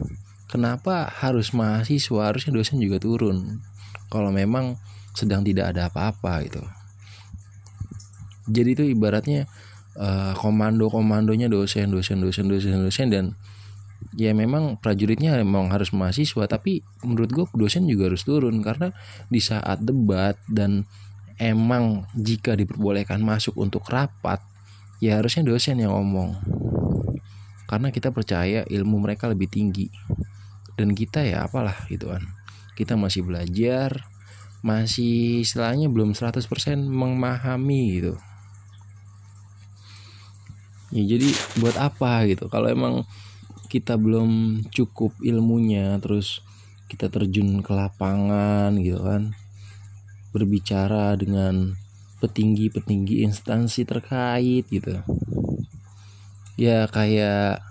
Kenapa 0.48 1.12
harus 1.12 1.52
mahasiswa 1.52 2.32
harusnya 2.32 2.56
dosen 2.56 2.80
juga 2.80 2.96
turun? 2.96 3.60
Kalau 4.08 4.32
memang 4.32 4.80
sedang 5.12 5.44
tidak 5.44 5.76
ada 5.76 5.92
apa-apa 5.92 6.32
gitu. 6.48 6.62
Jadi 8.48 8.68
itu 8.72 8.84
ibaratnya 8.88 9.44
uh, 9.98 10.32
komando-komandonya 10.38 11.52
dosen 11.52 11.92
dosen 11.92 12.22
dosen 12.22 12.46
dosen 12.46 12.80
dosen 12.80 13.08
dan 13.10 13.24
ya 14.14 14.32
memang 14.36 14.76
prajuritnya 14.78 15.34
memang 15.40 15.72
harus 15.72 15.90
mahasiswa 15.90 16.44
tapi 16.46 16.84
menurut 17.02 17.30
gue 17.32 17.44
dosen 17.56 17.88
juga 17.88 18.12
harus 18.12 18.22
turun 18.22 18.60
karena 18.60 18.92
di 19.32 19.40
saat 19.40 19.82
debat 19.82 20.36
dan 20.46 20.84
emang 21.36 22.08
jika 22.16 22.56
diperbolehkan 22.56 23.20
masuk 23.20 23.56
untuk 23.60 23.84
rapat 23.88 24.40
ya 25.00 25.20
harusnya 25.20 25.44
dosen 25.44 25.80
yang 25.80 25.92
ngomong. 25.92 26.36
Karena 27.66 27.90
kita 27.90 28.14
percaya 28.14 28.62
ilmu 28.64 29.02
mereka 29.02 29.26
lebih 29.26 29.50
tinggi. 29.50 29.90
Dan 30.76 30.92
kita 30.92 31.24
ya 31.24 31.48
apalah 31.48 31.88
gitu 31.88 32.12
kan. 32.12 32.22
Kita 32.76 32.94
masih 32.94 33.24
belajar 33.24 34.04
masih 34.66 35.46
istilahnya 35.46 35.86
belum 35.86 36.16
100% 36.16 36.42
memahami 36.90 37.82
gitu. 38.00 38.14
Ya 40.90 41.02
jadi 41.06 41.28
buat 41.60 41.76
apa 41.78 42.26
gitu? 42.26 42.50
Kalau 42.50 42.66
emang 42.66 43.06
kita 43.66 43.98
belum 43.98 44.62
cukup 44.70 45.14
ilmunya 45.22 45.98
terus 46.02 46.42
kita 46.86 47.10
terjun 47.10 47.66
ke 47.66 47.72
lapangan 47.74 48.78
gitu 48.78 49.02
kan 49.02 49.34
berbicara 50.36 51.16
dengan 51.16 51.72
petinggi-petinggi 52.20 53.24
instansi 53.24 53.88
terkait 53.88 54.68
gitu. 54.68 55.00
Ya 56.60 56.84
kayak 56.92 57.64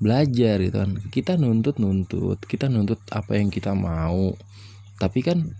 belajar 0.00 0.56
gitu 0.64 0.76
kan. 0.80 0.96
Kita 1.12 1.36
nuntut 1.36 1.76
nuntut 1.76 2.40
kita 2.48 2.72
nuntut 2.72 3.04
apa 3.12 3.36
yang 3.36 3.52
kita 3.52 3.76
mau. 3.76 4.32
Tapi 4.96 5.20
kan 5.20 5.52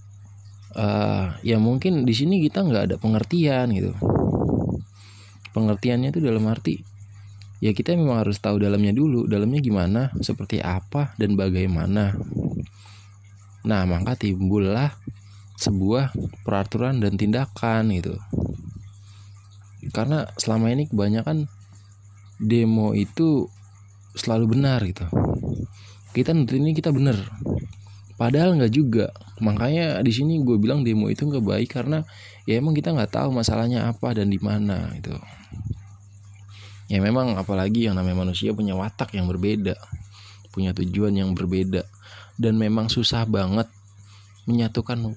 uh, 0.73 1.37
ya 1.45 1.61
mungkin 1.61 2.09
di 2.09 2.17
sini 2.17 2.41
kita 2.41 2.65
nggak 2.65 2.85
ada 2.89 2.97
pengertian 2.97 3.69
gitu. 3.77 3.93
Pengertiannya 5.53 6.09
itu 6.09 6.25
dalam 6.25 6.49
arti 6.49 6.89
ya 7.59 7.75
kita 7.75 7.95
memang 7.99 8.23
harus 8.23 8.39
tahu 8.39 8.63
dalamnya 8.63 8.95
dulu 8.95 9.27
dalamnya 9.27 9.59
gimana 9.59 10.03
seperti 10.23 10.63
apa 10.63 11.15
dan 11.19 11.35
bagaimana. 11.35 12.15
Nah 13.67 13.83
maka 13.85 14.15
timbullah 14.15 14.95
sebuah 15.59 16.15
peraturan 16.47 17.03
dan 17.03 17.19
tindakan 17.19 17.91
gitu. 17.91 18.15
Karena 19.91 20.31
selama 20.39 20.71
ini 20.71 20.87
kebanyakan 20.87 21.51
demo 22.39 22.95
itu 22.95 23.51
selalu 24.15 24.59
benar 24.59 24.81
gitu. 24.87 25.07
Kita 26.15 26.31
nanti 26.31 26.63
ini 26.63 26.71
kita 26.73 26.95
benar. 26.95 27.19
Padahal 28.15 28.55
nggak 28.59 28.73
juga. 28.73 29.11
Makanya 29.43 29.99
di 30.03 30.11
sini 30.15 30.39
gue 30.43 30.59
bilang 30.59 30.87
demo 30.87 31.11
itu 31.11 31.27
nggak 31.27 31.43
baik 31.43 31.69
karena 31.75 32.07
ya 32.47 32.59
emang 32.59 32.75
kita 32.75 32.95
nggak 32.95 33.11
tahu 33.11 33.31
masalahnya 33.31 33.87
apa 33.91 34.15
dan 34.15 34.33
di 34.33 34.41
mana 34.41 34.91
itu 34.97 35.13
ya 36.89 37.05
memang 37.05 37.37
apalagi 37.37 37.85
yang 37.85 38.01
namanya 38.01 38.25
manusia 38.25 38.57
punya 38.57 38.73
watak 38.73 39.13
yang 39.13 39.29
berbeda 39.29 39.77
punya 40.59 40.75
tujuan 40.75 41.15
yang 41.15 41.39
berbeda. 41.39 41.87
Dan 42.35 42.59
memang 42.59 42.91
susah 42.91 43.23
banget 43.31 43.71
menyatukan 44.51 45.15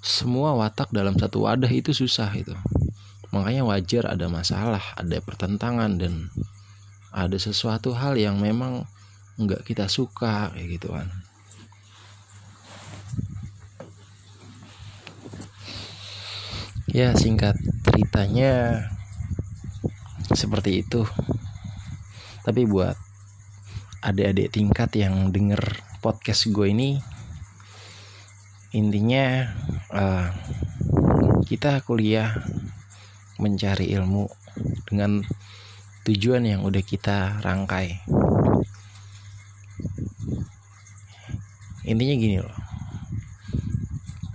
semua 0.00 0.56
watak 0.56 0.88
dalam 0.92 1.16
satu 1.16 1.44
wadah 1.44 1.68
itu 1.68 1.92
susah 1.92 2.32
itu 2.32 2.56
makanya 3.30 3.62
wajar 3.62 4.10
ada 4.10 4.26
masalah 4.26 4.82
ada 4.96 5.20
pertentangan 5.22 6.00
dan 6.00 6.32
ada 7.10 7.36
sesuatu 7.38 7.94
hal 7.94 8.14
yang 8.14 8.38
memang 8.38 8.86
nggak 9.40 9.66
kita 9.66 9.90
suka 9.90 10.54
kayak 10.54 10.68
gitu 10.78 10.88
kan. 10.94 11.08
Ya 16.90 17.14
singkat 17.14 17.54
ceritanya 17.86 18.84
seperti 20.34 20.82
itu. 20.82 21.06
Tapi 22.42 22.66
buat 22.66 22.98
adik-adik 24.02 24.50
tingkat 24.54 24.90
yang 24.98 25.30
denger 25.30 25.60
podcast 26.02 26.50
gue 26.50 26.72
ini 26.72 26.98
intinya 28.70 29.50
uh, 29.90 30.30
kita 31.42 31.82
kuliah 31.82 32.30
mencari 33.42 33.90
ilmu 33.90 34.30
dengan 34.86 35.26
tujuan 36.06 36.46
yang 36.46 36.62
udah 36.62 36.82
kita 36.84 37.42
rangkai. 37.42 37.98
Intinya 41.82 42.14
gini 42.14 42.38
loh. 42.38 42.56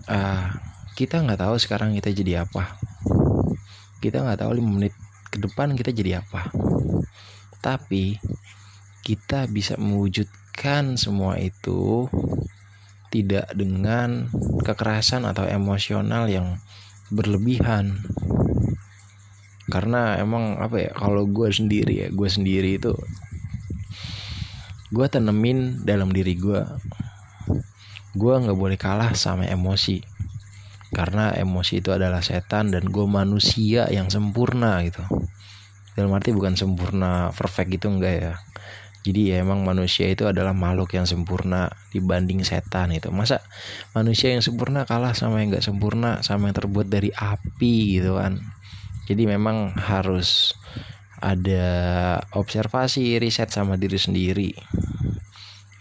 Uh, 0.06 0.52
kita 1.00 1.24
nggak 1.24 1.40
tahu 1.40 1.56
sekarang 1.56 1.96
kita 1.96 2.12
jadi 2.12 2.44
apa. 2.44 2.76
Kita 4.04 4.20
nggak 4.20 4.44
tahu 4.44 4.52
lima 4.60 4.72
menit 4.76 4.94
ke 5.32 5.40
depan 5.40 5.80
kita 5.80 5.96
jadi 5.96 6.20
apa. 6.20 6.52
Tapi 7.64 8.20
kita 9.06 9.48
bisa 9.48 9.80
mewujudkan 9.80 11.00
semua 11.00 11.40
itu 11.40 12.12
tidak 13.16 13.48
dengan 13.56 14.28
kekerasan 14.60 15.24
atau 15.24 15.48
emosional 15.48 16.28
yang 16.28 16.60
berlebihan. 17.08 18.04
Karena 19.72 20.20
emang 20.20 20.60
apa 20.60 20.84
ya 20.84 20.92
kalau 20.92 21.24
gue 21.24 21.48
sendiri 21.48 22.06
ya 22.06 22.08
gue 22.12 22.30
sendiri 22.30 22.76
itu 22.76 22.92
gue 24.94 25.06
tanemin 25.10 25.82
dalam 25.82 26.14
diri 26.14 26.38
gue 26.38 26.62
gue 28.16 28.34
nggak 28.36 28.60
boleh 28.60 28.76
kalah 28.76 29.16
sama 29.16 29.48
emosi. 29.48 30.04
Karena 30.92 31.32
emosi 31.32 31.80
itu 31.80 31.96
adalah 31.96 32.20
setan 32.20 32.76
dan 32.76 32.88
gue 32.92 33.08
manusia 33.08 33.88
yang 33.88 34.12
sempurna 34.12 34.84
gitu. 34.84 35.04
Dalam 35.96 36.12
arti 36.12 36.36
bukan 36.36 36.60
sempurna 36.60 37.32
perfect 37.32 37.72
gitu 37.72 37.88
enggak 37.88 38.16
ya 38.20 38.36
jadi 39.06 39.22
ya 39.22 39.36
emang 39.46 39.62
manusia 39.62 40.10
itu 40.10 40.26
adalah 40.26 40.58
makhluk 40.58 40.98
yang 40.98 41.06
sempurna 41.06 41.70
dibanding 41.94 42.42
setan 42.42 42.90
itu. 42.90 43.14
Masa 43.14 43.46
manusia 43.94 44.34
yang 44.34 44.42
sempurna 44.42 44.82
kalah 44.90 45.14
sama 45.14 45.46
yang 45.46 45.54
gak 45.54 45.62
sempurna 45.62 46.26
sama 46.26 46.50
yang 46.50 46.58
terbuat 46.58 46.90
dari 46.90 47.14
api 47.14 48.02
gitu 48.02 48.18
kan? 48.18 48.42
Jadi 49.06 49.30
memang 49.30 49.78
harus 49.78 50.58
ada 51.22 51.70
observasi 52.34 53.22
riset 53.22 53.54
sama 53.54 53.78
diri 53.78 54.02
sendiri. 54.02 54.58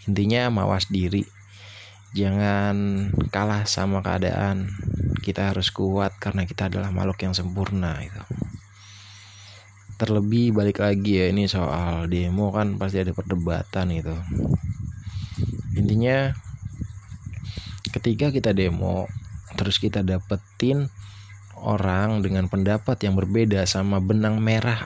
Intinya 0.05 0.53
mawas 0.53 0.85
diri. 0.93 1.25
Jangan 2.13 3.09
kalah 3.33 3.65
sama 3.65 4.05
keadaan. 4.05 4.69
Kita 5.25 5.49
harus 5.49 5.73
kuat 5.73 6.13
karena 6.21 6.45
kita 6.45 6.69
adalah 6.69 6.93
makhluk 6.93 7.25
yang 7.25 7.33
sempurna 7.33 7.97
itu 8.05 8.21
terlebih 9.95 10.51
balik 10.51 10.83
lagi 10.83 11.23
ya 11.23 11.31
ini 11.31 11.47
soal 11.47 12.11
demo 12.11 12.51
kan 12.51 12.75
pasti 12.75 12.99
ada 12.99 13.15
perdebatan 13.15 13.95
itu 13.95 14.15
intinya 15.79 16.35
ketika 17.95 18.31
kita 18.31 18.51
demo 18.51 19.07
terus 19.55 19.79
kita 19.79 20.03
dapetin 20.03 20.91
orang 21.63 22.19
dengan 22.19 22.51
pendapat 22.51 22.99
yang 23.07 23.15
berbeda 23.15 23.63
sama 23.63 24.03
benang 24.03 24.43
merah 24.43 24.83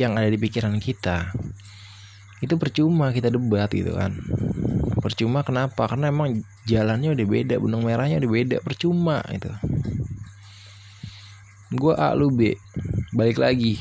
yang 0.00 0.16
ada 0.16 0.32
di 0.32 0.40
pikiran 0.40 0.80
kita 0.80 1.28
itu 2.42 2.58
percuma 2.58 3.14
kita 3.14 3.30
debat 3.30 3.70
gitu 3.70 3.94
kan. 3.94 4.18
Percuma 4.98 5.46
kenapa? 5.46 5.86
Karena 5.86 6.10
emang 6.10 6.42
jalannya 6.66 7.14
udah 7.14 7.26
beda 7.26 7.54
benang 7.58 7.82
merahnya 7.82 8.22
udah 8.22 8.30
beda 8.30 8.56
percuma 8.62 9.18
itu 9.34 9.50
gue 11.72 11.94
A 11.96 12.12
lu 12.12 12.30
B 12.30 12.54
balik 13.12 13.38
lagi. 13.38 13.78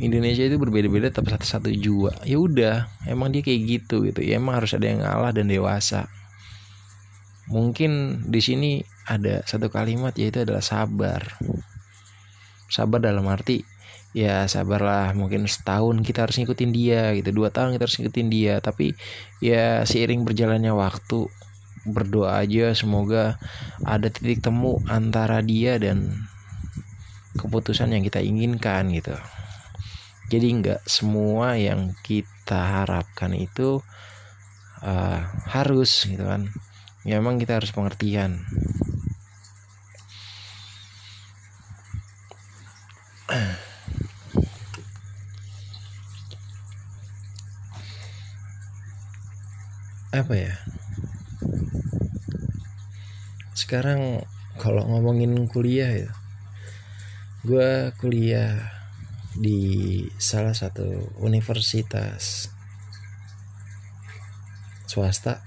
Indonesia 0.00 0.48
itu 0.48 0.56
berbeda-beda 0.56 1.12
tapi 1.12 1.28
satu-satu 1.28 1.68
jua. 1.76 2.16
Ya 2.24 2.40
udah 2.40 2.88
emang 3.04 3.28
dia 3.28 3.44
kayak 3.44 3.60
gitu 3.68 4.08
gitu. 4.08 4.24
Ya 4.24 4.40
emang 4.40 4.56
harus 4.56 4.72
ada 4.72 4.88
yang 4.88 5.04
ngalah 5.04 5.36
dan 5.36 5.46
dewasa. 5.46 6.08
Mungkin 7.52 8.24
di 8.32 8.40
sini 8.40 8.70
ada 9.04 9.44
satu 9.44 9.68
kalimat 9.68 10.16
yaitu 10.16 10.40
adalah 10.48 10.64
sabar. 10.64 11.36
Sabar 12.72 13.04
dalam 13.04 13.28
arti 13.28 13.60
ya 14.10 14.42
sabarlah 14.50 15.14
mungkin 15.14 15.46
setahun 15.46 16.02
kita 16.02 16.24
harus 16.24 16.40
ngikutin 16.40 16.70
dia 16.72 17.12
gitu. 17.20 17.36
Dua 17.36 17.52
tahun 17.52 17.76
kita 17.76 17.84
harus 17.84 17.96
ngikutin 18.00 18.28
dia. 18.32 18.54
Tapi 18.64 18.96
ya 19.44 19.84
seiring 19.84 20.24
berjalannya 20.24 20.72
waktu 20.72 21.28
berdoa 21.84 22.40
aja 22.40 22.76
semoga 22.76 23.40
ada 23.84 24.08
titik 24.12 24.44
temu 24.44 24.80
antara 24.88 25.40
dia 25.40 25.80
dan 25.80 26.28
keputusan 27.38 27.94
yang 27.94 28.02
kita 28.02 28.18
inginkan 28.18 28.90
gitu. 28.90 29.14
Jadi 30.30 30.46
nggak 30.62 30.86
semua 30.86 31.58
yang 31.58 31.94
kita 32.06 32.58
harapkan 32.58 33.34
itu 33.34 33.82
uh, 34.82 35.20
harus 35.50 36.06
gitu 36.06 36.22
kan. 36.26 36.46
Ya 37.02 37.18
emang 37.18 37.38
kita 37.38 37.58
harus 37.58 37.74
pengertian. 37.74 38.46
Apa 50.10 50.34
ya? 50.34 50.54
Sekarang 53.54 54.26
kalau 54.58 54.82
ngomongin 54.86 55.46
kuliah 55.46 55.90
ya 55.94 56.19
gue 57.40 57.88
kuliah 57.96 58.52
di 59.32 60.04
salah 60.20 60.52
satu 60.52 61.16
universitas 61.24 62.52
swasta. 64.84 65.40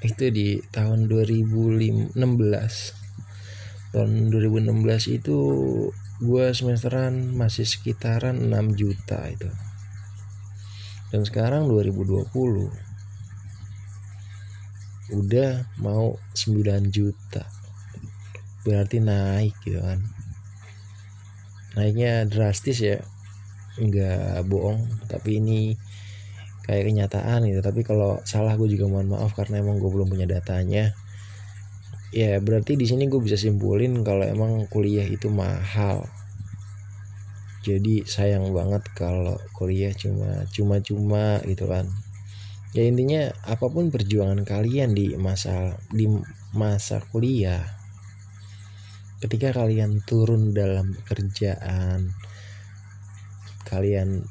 Itu 0.00 0.32
di 0.32 0.56
tahun 0.72 1.12
2016 1.12 2.16
tahun 3.92 4.32
2016 4.32 5.20
itu 5.20 5.38
gue 6.24 6.46
semesteran 6.56 7.36
masih 7.36 7.68
sekitaran 7.68 8.40
6 8.40 8.80
juta 8.80 9.28
itu. 9.28 9.52
Dan 11.12 11.28
sekarang 11.28 11.68
2020 11.68 12.32
udah 15.20 15.68
mau 15.84 16.16
9 16.32 16.88
juta. 16.88 17.44
Berarti 18.64 19.04
naik 19.04 19.52
gitu 19.60 19.84
kan 19.84 20.15
naiknya 21.76 22.24
drastis 22.26 22.80
ya. 22.80 22.98
Nggak 23.76 24.48
bohong 24.48 24.88
tapi 25.06 25.38
ini 25.38 25.76
kayak 26.66 26.90
kenyataan 26.90 27.46
gitu. 27.46 27.60
Tapi 27.62 27.80
kalau 27.86 28.18
salah 28.26 28.58
gue 28.58 28.66
juga 28.66 28.90
mohon 28.90 29.12
maaf 29.12 29.36
karena 29.36 29.62
emang 29.62 29.78
gue 29.78 29.90
belum 29.92 30.10
punya 30.10 30.26
datanya. 30.26 30.96
Ya 32.10 32.40
berarti 32.40 32.74
di 32.74 32.88
sini 32.88 33.06
gue 33.06 33.20
bisa 33.20 33.36
simpulin 33.36 34.02
kalau 34.02 34.24
emang 34.24 34.66
kuliah 34.72 35.06
itu 35.06 35.30
mahal. 35.30 36.08
Jadi 37.62 38.06
sayang 38.06 38.50
banget 38.54 38.82
kalau 38.94 39.36
kuliah 39.52 39.92
cuma 39.92 40.46
cuma 40.50 40.80
cuma 40.80 41.24
gitu 41.44 41.68
kan. 41.68 41.86
Ya 42.74 42.84
intinya 42.84 43.32
apa 43.46 43.68
pun 43.68 43.88
perjuangan 43.88 44.44
kalian 44.44 44.92
di 44.92 45.16
masa 45.16 45.76
di 45.92 46.06
masa 46.52 47.00
kuliah 47.12 47.85
ketika 49.22 49.52
kalian 49.56 50.04
turun 50.04 50.52
dalam 50.52 50.92
pekerjaan 50.92 52.12
kalian 53.66 54.22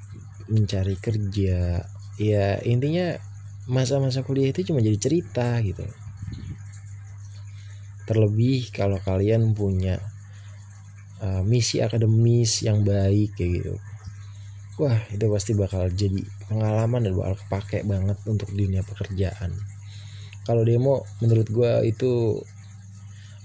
mencari 0.48 0.96
kerja 1.02 1.82
ya 2.16 2.46
intinya 2.64 3.18
masa-masa 3.66 4.22
kuliah 4.22 4.54
itu 4.54 4.72
cuma 4.72 4.80
jadi 4.82 4.98
cerita 4.98 5.58
gitu. 5.66 5.84
Terlebih 8.06 8.70
kalau 8.70 9.02
kalian 9.02 9.58
punya 9.58 9.98
uh, 11.20 11.42
misi 11.42 11.82
akademis 11.82 12.62
yang 12.62 12.86
baik 12.86 13.34
kayak 13.34 13.52
gitu. 13.62 13.74
Wah 14.78 15.00
itu 15.10 15.26
pasti 15.32 15.52
bakal 15.58 15.90
jadi 15.90 16.22
pengalaman 16.46 17.10
dan 17.10 17.14
bakal 17.18 17.36
kepake 17.42 17.82
banget 17.88 18.18
untuk 18.30 18.54
dunia 18.54 18.86
pekerjaan. 18.86 19.50
Kalau 20.46 20.62
demo 20.62 21.02
menurut 21.26 21.50
gue 21.50 21.72
itu 21.90 22.38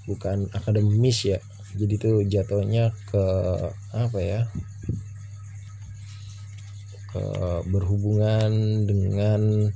bukan 0.09 0.49
akademis 0.53 1.27
ya. 1.27 1.39
Jadi 1.77 1.95
tuh 2.03 2.27
jatuhnya 2.27 2.91
ke 3.11 3.25
apa 3.95 4.19
ya 4.19 4.43
ke 7.11 7.23
berhubungan 7.71 8.51
dengan 8.87 9.71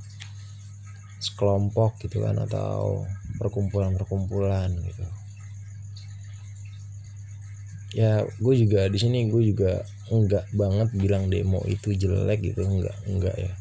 sekelompok 1.19 1.99
gitu 2.03 2.23
kan 2.23 2.35
atau 2.43 3.03
perkumpulan-perkumpulan 3.39 4.71
gitu. 4.75 5.05
Ya 7.95 8.27
gue 8.27 8.55
juga 8.59 8.91
di 8.91 8.99
sini 8.99 9.31
gue 9.31 9.55
juga 9.55 9.87
enggak 10.11 10.51
banget 10.51 10.91
bilang 10.99 11.31
demo 11.31 11.63
itu 11.63 11.95
jelek 11.95 12.43
gitu 12.43 12.67
enggak 12.67 12.95
enggak 13.07 13.35
ya. 13.39 13.53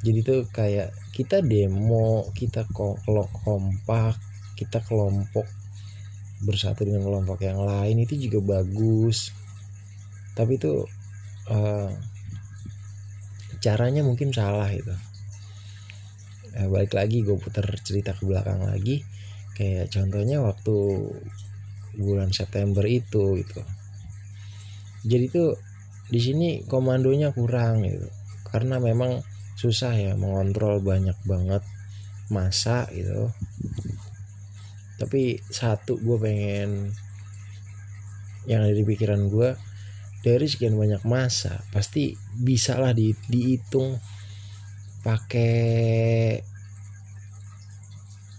Jadi 0.00 0.18
tuh 0.24 0.40
kayak 0.48 0.96
kita 1.12 1.44
demo 1.44 2.32
kita 2.32 2.64
kompak 2.72 4.16
kita 4.56 4.80
kelompok 4.80 5.44
bersatu 6.40 6.88
dengan 6.88 7.04
kelompok 7.04 7.44
yang 7.44 7.60
lain 7.60 8.02
itu 8.04 8.16
juga 8.16 8.60
bagus. 8.60 9.32
Tapi 10.32 10.56
itu 10.56 10.84
uh, 11.52 11.90
caranya 13.60 14.00
mungkin 14.00 14.32
salah 14.32 14.68
itu. 14.72 14.92
Eh, 16.56 16.66
balik 16.66 16.96
lagi 16.96 17.22
gue 17.22 17.36
putar 17.36 17.64
cerita 17.84 18.16
ke 18.16 18.24
belakang 18.24 18.64
lagi. 18.64 19.04
Kayak 19.54 19.92
contohnya 19.92 20.40
waktu 20.40 20.76
bulan 22.00 22.32
September 22.32 22.82
itu 22.88 23.36
gitu. 23.38 23.60
Jadi 25.04 25.26
tuh 25.28 25.50
di 26.08 26.18
sini 26.18 26.48
komandonya 26.64 27.36
kurang 27.36 27.84
gitu. 27.84 28.08
Karena 28.48 28.80
memang 28.80 29.20
susah 29.60 29.92
ya 29.92 30.12
mengontrol 30.16 30.80
banyak 30.80 31.14
banget 31.28 31.60
masa 32.32 32.88
gitu 32.96 33.28
tapi 35.00 35.40
satu 35.48 35.96
gue 35.96 36.16
pengen 36.20 36.92
yang 38.44 38.68
ada 38.68 38.76
di 38.76 38.84
pikiran 38.84 39.32
gue 39.32 39.56
dari 40.20 40.44
sekian 40.44 40.76
banyak 40.76 41.00
masa 41.08 41.64
pasti 41.72 42.12
bisa 42.36 42.76
lah 42.76 42.92
di, 42.92 43.16
dihitung 43.32 43.96
pakai 45.00 46.36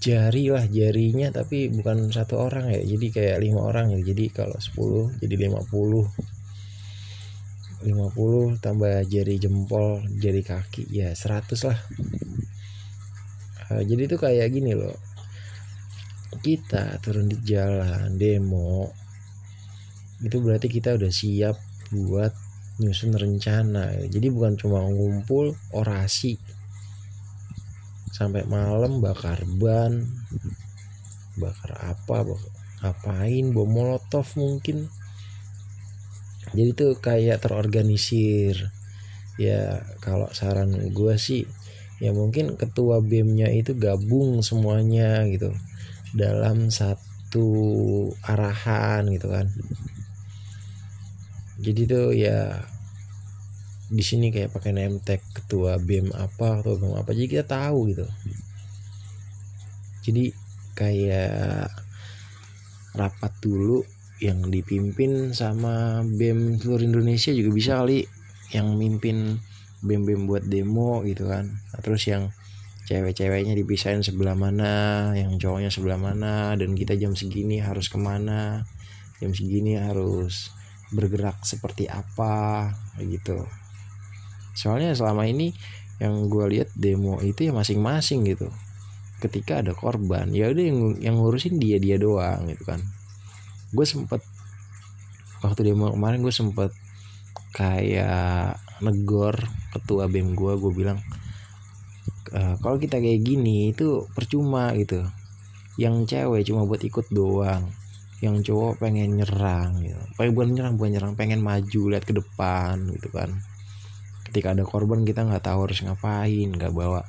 jari 0.01 0.49
lah 0.49 0.65
jarinya 0.65 1.29
tapi 1.29 1.69
bukan 1.69 2.09
satu 2.09 2.37
orang 2.41 2.73
ya. 2.73 2.81
Jadi 2.81 3.13
kayak 3.13 3.37
lima 3.41 3.61
orang 3.65 3.93
ya 3.93 4.01
jadi 4.01 4.33
kalau 4.33 4.57
10 4.57 5.21
jadi 5.21 5.49
50 5.49 5.65
50 7.81 8.61
tambah 8.61 9.01
jari 9.09 9.41
jempol 9.41 10.05
jari 10.21 10.41
kaki 10.45 10.85
ya 10.89 11.13
100 11.17 11.69
lah. 11.69 11.79
Uh, 13.73 13.81
jadi 13.85 14.05
itu 14.05 14.17
kayak 14.21 14.53
gini 14.53 14.73
loh 14.77 14.93
kita 16.39 16.95
turun 17.03 17.27
di 17.27 17.35
jalan 17.43 18.15
demo. 18.15 18.87
Itu 20.23 20.39
berarti 20.39 20.71
kita 20.71 20.95
udah 20.95 21.11
siap 21.11 21.59
buat 21.91 22.31
nyusun 22.79 23.11
rencana. 23.19 24.07
Jadi 24.07 24.31
bukan 24.31 24.55
cuma 24.55 24.87
ngumpul 24.87 25.51
orasi. 25.75 26.39
Sampai 28.15 28.47
malam 28.47 29.03
bakar 29.03 29.43
ban 29.59 30.07
bakar 31.35 31.79
apa 31.79 32.27
ngapain 32.79 33.51
bom 33.51 33.67
molotov 33.67 34.27
mungkin. 34.39 34.87
Jadi 36.55 36.71
tuh 36.71 36.95
kayak 36.99 37.43
terorganisir. 37.43 38.71
Ya 39.35 39.83
kalau 39.99 40.31
saran 40.31 40.75
gue 40.91 41.15
sih 41.19 41.43
ya 42.01 42.09
mungkin 42.11 42.57
ketua 42.57 42.97
BEM-nya 42.97 43.53
itu 43.53 43.77
gabung 43.77 44.41
semuanya 44.41 45.21
gitu 45.29 45.53
dalam 46.11 46.67
satu 46.67 47.47
arahan 48.25 49.07
gitu 49.11 49.31
kan. 49.31 49.47
Jadi 51.61 51.81
tuh 51.85 52.09
ya 52.11 52.57
di 53.91 54.03
sini 54.03 54.31
kayak 54.31 54.55
pakai 54.55 54.71
name 54.71 55.03
tag 55.03 55.19
ketua 55.35 55.75
BEM 55.75 56.15
apa 56.15 56.63
atau 56.63 56.79
BEM 56.79 56.95
apa 56.95 57.11
jadi 57.11 57.27
kita 57.27 57.45
tahu 57.45 57.91
gitu. 57.91 58.07
Jadi 60.01 60.33
kayak 60.73 61.69
rapat 62.95 63.33
dulu 63.43 63.83
yang 64.23 64.47
dipimpin 64.47 65.35
sama 65.35 66.01
BEM 66.07 66.57
seluruh 66.61 66.87
Indonesia 66.87 67.35
juga 67.35 67.51
bisa 67.51 67.83
kali 67.83 68.07
yang 68.51 68.75
mimpin 68.75 69.39
bem-bem 69.81 70.29
buat 70.29 70.45
demo 70.45 71.01
gitu 71.03 71.27
kan. 71.27 71.51
Terus 71.81 72.03
yang 72.07 72.23
cewek-ceweknya 72.91 73.55
dipisahin 73.55 74.03
sebelah 74.03 74.35
mana 74.35 75.15
yang 75.15 75.39
cowoknya 75.39 75.71
sebelah 75.71 75.95
mana 75.95 76.59
dan 76.59 76.75
kita 76.75 76.99
jam 76.99 77.15
segini 77.15 77.63
harus 77.63 77.87
ke 77.87 77.95
mana 77.95 78.67
jam 79.23 79.31
segini 79.31 79.79
harus 79.79 80.51
bergerak 80.91 81.39
seperti 81.47 81.87
apa 81.87 82.67
gitu. 82.99 83.47
Soalnya 84.51 84.91
selama 84.91 85.23
ini 85.23 85.55
yang 86.03 86.27
gue 86.27 86.45
lihat 86.51 86.67
demo 86.75 87.23
itu 87.23 87.47
ya 87.47 87.55
masing-masing 87.55 88.27
gitu. 88.27 88.51
Ketika 89.23 89.63
ada 89.63 89.71
korban 89.71 90.27
ya 90.35 90.51
udah 90.51 90.65
yang 90.65 90.79
yang 90.99 91.15
ngurusin 91.15 91.63
dia 91.63 91.79
dia 91.79 91.95
doang 91.95 92.51
gitu 92.51 92.67
kan. 92.67 92.83
Gue 93.71 93.87
sempet 93.87 94.19
waktu 95.39 95.71
demo 95.71 95.95
kemarin 95.95 96.19
gue 96.19 96.33
sempet 96.35 96.75
kayak 97.55 98.59
negor 98.83 99.47
ketua 99.71 100.11
bem 100.11 100.35
gue 100.35 100.53
gue 100.59 100.71
bilang 100.75 100.99
e, 102.29 102.39
kalau 102.61 102.77
kita 102.77 103.01
kayak 103.01 103.25
gini 103.25 103.73
itu 103.73 104.05
percuma 104.13 104.69
gitu. 104.77 105.01
Yang 105.79 106.13
cewek 106.13 106.45
cuma 106.45 106.69
buat 106.69 106.81
ikut 106.85 107.09
doang. 107.09 107.73
Yang 108.21 108.53
cowok 108.53 108.77
pengen 108.77 109.17
nyerang 109.17 109.81
gitu. 109.81 109.97
Bukan 110.19 110.53
nyerang 110.53 110.77
bukan 110.77 110.91
nyerang 110.93 111.13
pengen 111.17 111.41
maju 111.41 111.81
lihat 111.89 112.05
ke 112.05 112.13
depan 112.13 112.85
gitu 112.93 113.09
kan. 113.09 113.41
Ketika 114.29 114.53
ada 114.53 114.61
korban 114.61 115.01
kita 115.01 115.25
nggak 115.25 115.41
tahu 115.41 115.65
harus 115.65 115.81
ngapain 115.81 116.49
nggak 116.53 116.71
bawa 116.71 117.01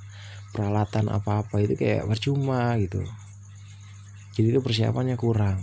peralatan 0.56 1.12
apa 1.12 1.44
apa 1.44 1.56
itu 1.60 1.76
kayak 1.76 2.08
percuma 2.08 2.76
gitu. 2.80 3.04
Jadi 4.32 4.56
itu 4.56 4.60
persiapannya 4.64 5.20
kurang. 5.20 5.60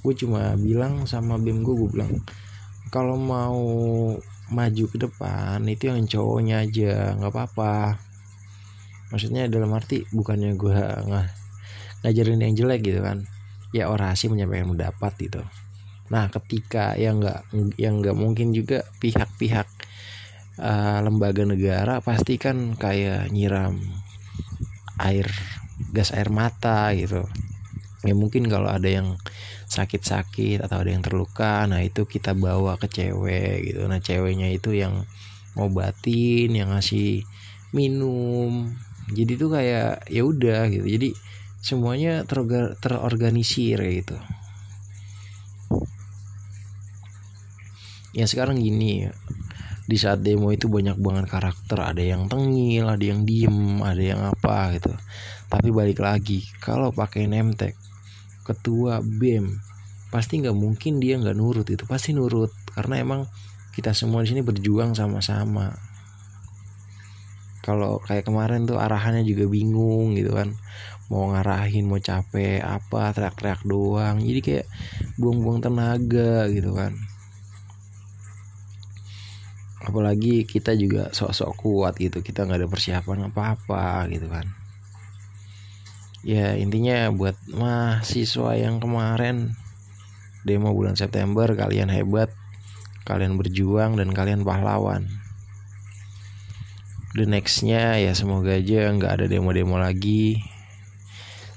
Gue 0.00 0.16
cuma 0.16 0.56
bilang 0.56 1.04
sama 1.04 1.36
bem 1.36 1.60
gue 1.60 1.74
gue 1.76 1.90
bilang 1.92 2.12
kalau 2.88 3.20
mau 3.20 3.60
maju 4.48 4.84
ke 4.88 4.96
depan 4.96 5.60
itu 5.68 5.92
yang 5.92 6.08
cowoknya 6.08 6.64
aja 6.64 6.92
nggak 7.20 7.32
apa-apa 7.32 8.00
maksudnya 9.08 9.48
dalam 9.48 9.72
arti 9.72 10.04
bukannya 10.12 10.54
gue 10.56 10.78
nggak 11.08 11.26
ngajarin 12.04 12.44
yang 12.44 12.54
jelek 12.54 12.80
gitu 12.84 13.00
kan. 13.02 13.24
Ya 13.74 13.92
orasi 13.92 14.32
menyampaikan 14.32 14.72
pendapat 14.72 15.12
gitu. 15.20 15.42
Nah 16.08 16.32
ketika 16.32 16.96
yang 16.96 17.20
nggak 17.20 17.40
yang 17.76 18.00
nggak 18.00 18.16
mungkin 18.16 18.56
juga 18.56 18.84
pihak-pihak 19.00 19.68
uh, 20.60 20.98
lembaga 21.04 21.44
negara 21.44 22.00
pasti 22.00 22.40
kan 22.40 22.76
kayak 22.80 23.28
nyiram 23.28 23.76
air 24.98 25.28
gas 25.92 26.10
air 26.16 26.32
mata 26.32 26.90
gitu. 26.96 27.28
Ya 28.06 28.14
mungkin 28.16 28.48
kalau 28.48 28.72
ada 28.72 28.88
yang 28.88 29.18
sakit-sakit 29.68 30.64
atau 30.64 30.80
ada 30.80 30.88
yang 30.88 31.04
terluka 31.04 31.68
nah 31.68 31.84
itu 31.84 32.08
kita 32.08 32.32
bawa 32.32 32.80
ke 32.80 32.88
cewek 32.88 33.72
gitu. 33.72 33.84
Nah 33.84 34.00
ceweknya 34.00 34.48
itu 34.48 34.72
yang 34.72 35.04
ngobatin 35.58 36.56
yang 36.56 36.72
ngasih 36.72 37.26
minum 37.76 38.72
jadi 39.08 39.32
tuh 39.40 39.50
kayak 39.56 40.04
ya 40.12 40.22
udah 40.24 40.68
gitu. 40.68 40.84
Jadi 40.84 41.08
semuanya 41.64 42.22
terorganisir 42.78 43.80
gitu. 43.80 44.16
Ya 48.16 48.24
sekarang 48.24 48.58
gini 48.58 49.08
di 49.88 49.96
saat 49.96 50.20
demo 50.20 50.52
itu 50.52 50.68
banyak 50.68 51.00
banget 51.00 51.26
karakter. 51.32 51.80
Ada 51.80 52.04
yang 52.04 52.28
tengil 52.28 52.84
ada 52.84 53.04
yang 53.04 53.24
diem 53.24 53.80
ada 53.80 54.02
yang 54.02 54.20
apa 54.28 54.76
gitu. 54.76 54.92
Tapi 55.48 55.68
balik 55.72 56.04
lagi 56.04 56.44
kalau 56.60 56.92
pakai 56.92 57.28
tag 57.56 57.72
ketua 58.44 59.00
BEM 59.04 59.60
pasti 60.08 60.40
nggak 60.40 60.56
mungkin 60.56 61.00
dia 61.00 61.16
nggak 61.16 61.36
nurut 61.36 61.68
itu. 61.68 61.84
Pasti 61.88 62.12
nurut 62.12 62.52
karena 62.76 63.00
emang 63.00 63.24
kita 63.72 63.96
semua 63.96 64.20
di 64.20 64.34
sini 64.34 64.42
berjuang 64.44 64.92
sama-sama 64.92 65.87
kalau 67.68 68.00
kayak 68.00 68.24
kemarin 68.24 68.64
tuh 68.64 68.80
arahannya 68.80 69.28
juga 69.28 69.44
bingung 69.44 70.16
gitu 70.16 70.32
kan. 70.32 70.56
Mau 71.12 71.28
ngarahin 71.28 71.84
mau 71.84 72.00
capek 72.00 72.64
apa 72.64 73.12
teriak-teriak 73.12 73.68
doang. 73.68 74.24
Jadi 74.24 74.40
kayak 74.40 74.66
buang-buang 75.20 75.60
tenaga 75.60 76.48
gitu 76.48 76.72
kan. 76.72 76.96
Apalagi 79.84 80.48
kita 80.48 80.72
juga 80.72 81.12
sok-sok 81.12 81.52
kuat 81.60 82.00
gitu. 82.00 82.24
Kita 82.24 82.48
nggak 82.48 82.64
ada 82.64 82.68
persiapan 82.72 83.28
apa-apa 83.28 84.08
gitu 84.08 84.32
kan. 84.32 84.48
Ya 86.24 86.56
intinya 86.56 87.12
buat 87.12 87.36
mahasiswa 87.52 88.56
yang 88.56 88.80
kemarin 88.80 89.52
demo 90.48 90.72
bulan 90.72 90.96
September 90.96 91.52
kalian 91.52 91.92
hebat 91.92 92.32
kalian 93.04 93.36
berjuang 93.36 94.00
dan 94.00 94.12
kalian 94.16 94.44
pahlawan 94.44 95.17
the 97.18 97.26
nextnya 97.26 97.98
ya 97.98 98.14
semoga 98.14 98.54
aja 98.54 98.86
nggak 98.94 99.18
ada 99.18 99.26
demo-demo 99.26 99.74
lagi. 99.74 100.38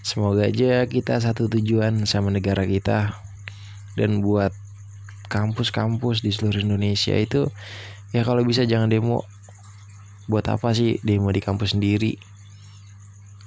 Semoga 0.01 0.49
aja 0.49 0.89
kita 0.89 1.21
satu 1.21 1.45
tujuan 1.45 2.09
sama 2.09 2.33
negara 2.33 2.65
kita. 2.65 3.13
Dan 3.93 4.25
buat 4.25 4.49
kampus-kampus 5.29 6.25
di 6.25 6.33
seluruh 6.33 6.65
Indonesia 6.65 7.13
itu 7.13 7.45
ya 8.09 8.25
kalau 8.25 8.41
bisa 8.41 8.65
jangan 8.65 8.89
demo. 8.89 9.21
Buat 10.25 10.49
apa 10.49 10.73
sih 10.73 10.97
demo 11.05 11.29
di 11.29 11.45
kampus 11.45 11.77
sendiri? 11.77 12.17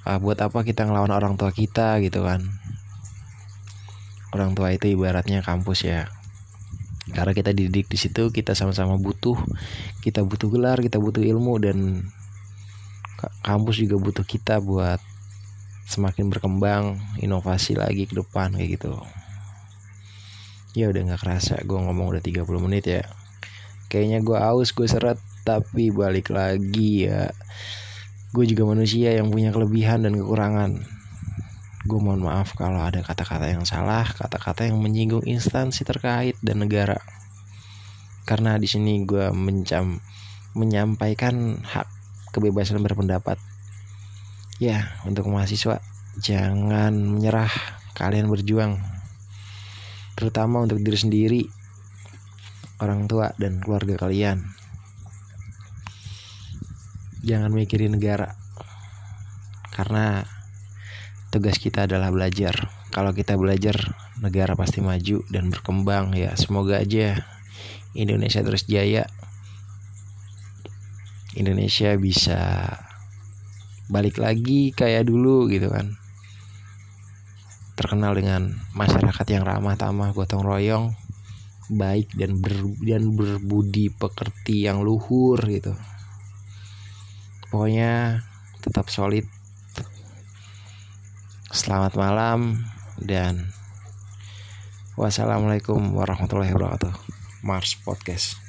Ah, 0.06 0.22
buat 0.22 0.38
apa 0.38 0.62
kita 0.62 0.86
ngelawan 0.86 1.10
orang 1.10 1.34
tua 1.34 1.50
kita 1.50 1.98
gitu 1.98 2.22
kan? 2.22 2.46
Orang 4.30 4.54
tua 4.54 4.70
itu 4.70 4.94
ibaratnya 4.94 5.42
kampus 5.42 5.82
ya 5.82 6.13
karena 7.12 7.36
kita 7.36 7.52
dididik 7.52 7.92
di 7.92 8.00
situ 8.00 8.32
kita 8.32 8.56
sama-sama 8.56 8.96
butuh 8.96 9.36
kita 10.00 10.24
butuh 10.24 10.48
gelar 10.48 10.80
kita 10.80 10.96
butuh 10.96 11.20
ilmu 11.20 11.60
dan 11.60 12.08
kampus 13.44 13.80
juga 13.80 13.96
butuh 14.00 14.24
kita 14.24 14.60
buat 14.60 15.00
semakin 15.84 16.32
berkembang 16.32 16.96
inovasi 17.20 17.76
lagi 17.76 18.08
ke 18.08 18.16
depan 18.16 18.56
kayak 18.56 18.80
gitu. 18.80 18.92
Ya 20.74 20.90
udah 20.90 21.12
nggak 21.12 21.20
kerasa 21.22 21.60
gue 21.62 21.76
ngomong 21.76 22.16
udah 22.16 22.22
30 22.24 22.44
menit 22.64 22.84
ya. 22.88 23.04
Kayaknya 23.92 24.18
gue 24.24 24.38
aus 24.40 24.74
gue 24.74 24.88
seret 24.88 25.20
tapi 25.46 25.92
balik 25.92 26.32
lagi 26.32 27.06
ya. 27.06 27.30
Gue 28.34 28.48
juga 28.50 28.66
manusia 28.66 29.14
yang 29.14 29.30
punya 29.30 29.54
kelebihan 29.54 30.02
dan 30.02 30.18
kekurangan 30.18 30.82
gue 31.84 32.00
mohon 32.00 32.24
maaf 32.24 32.56
kalau 32.56 32.80
ada 32.80 33.04
kata-kata 33.04 33.52
yang 33.52 33.68
salah 33.68 34.08
kata-kata 34.08 34.64
yang 34.64 34.80
menyinggung 34.80 35.20
instansi 35.28 35.84
terkait 35.84 36.32
dan 36.40 36.64
negara. 36.64 36.96
Karena 38.24 38.56
di 38.56 38.64
sini 38.64 39.04
gue 39.04 39.28
mencam 39.36 40.00
menyampaikan 40.56 41.60
hak 41.60 41.84
kebebasan 42.32 42.80
berpendapat. 42.80 43.36
Ya 44.56 44.96
untuk 45.04 45.28
mahasiswa 45.28 45.84
jangan 46.24 46.96
menyerah. 46.96 47.52
Kalian 47.94 48.32
berjuang. 48.32 48.80
Terutama 50.16 50.64
untuk 50.64 50.80
diri 50.80 50.98
sendiri 50.98 51.42
orang 52.80 53.04
tua 53.06 53.30
dan 53.36 53.60
keluarga 53.60 54.00
kalian. 54.00 54.40
Jangan 57.22 57.52
mikirin 57.52 57.92
negara. 57.94 58.34
Karena 59.68 60.24
tugas 61.34 61.58
kita 61.58 61.90
adalah 61.90 62.14
belajar. 62.14 62.70
Kalau 62.94 63.10
kita 63.10 63.34
belajar 63.34 63.74
negara 64.22 64.54
pasti 64.54 64.78
maju 64.78 65.26
dan 65.26 65.50
berkembang 65.50 66.14
ya. 66.14 66.38
Semoga 66.38 66.78
aja 66.78 67.26
Indonesia 67.98 68.38
terus 68.46 68.70
jaya. 68.70 69.10
Indonesia 71.34 71.98
bisa 71.98 72.70
balik 73.90 74.22
lagi 74.22 74.70
kayak 74.70 75.10
dulu 75.10 75.50
gitu 75.50 75.74
kan. 75.74 75.98
Terkenal 77.74 78.14
dengan 78.14 78.54
masyarakat 78.78 79.26
yang 79.34 79.42
ramah 79.42 79.74
tamah 79.74 80.14
gotong 80.14 80.46
royong 80.46 80.94
baik 81.66 82.14
dan 82.14 82.38
ber, 82.38 82.54
dan 82.86 83.18
berbudi 83.18 83.90
pekerti 83.90 84.70
yang 84.70 84.86
luhur 84.86 85.42
gitu. 85.50 85.74
Pokoknya 87.50 88.22
tetap 88.62 88.86
solid 88.86 89.26
selamat 91.54 91.94
malam 91.94 92.66
dan 92.98 93.54
wassalamualaikum 94.98 95.94
warahmatullahi 95.94 96.50
wabarakatuh. 96.50 96.90
Mars 97.46 97.78
Podcast 97.78 98.43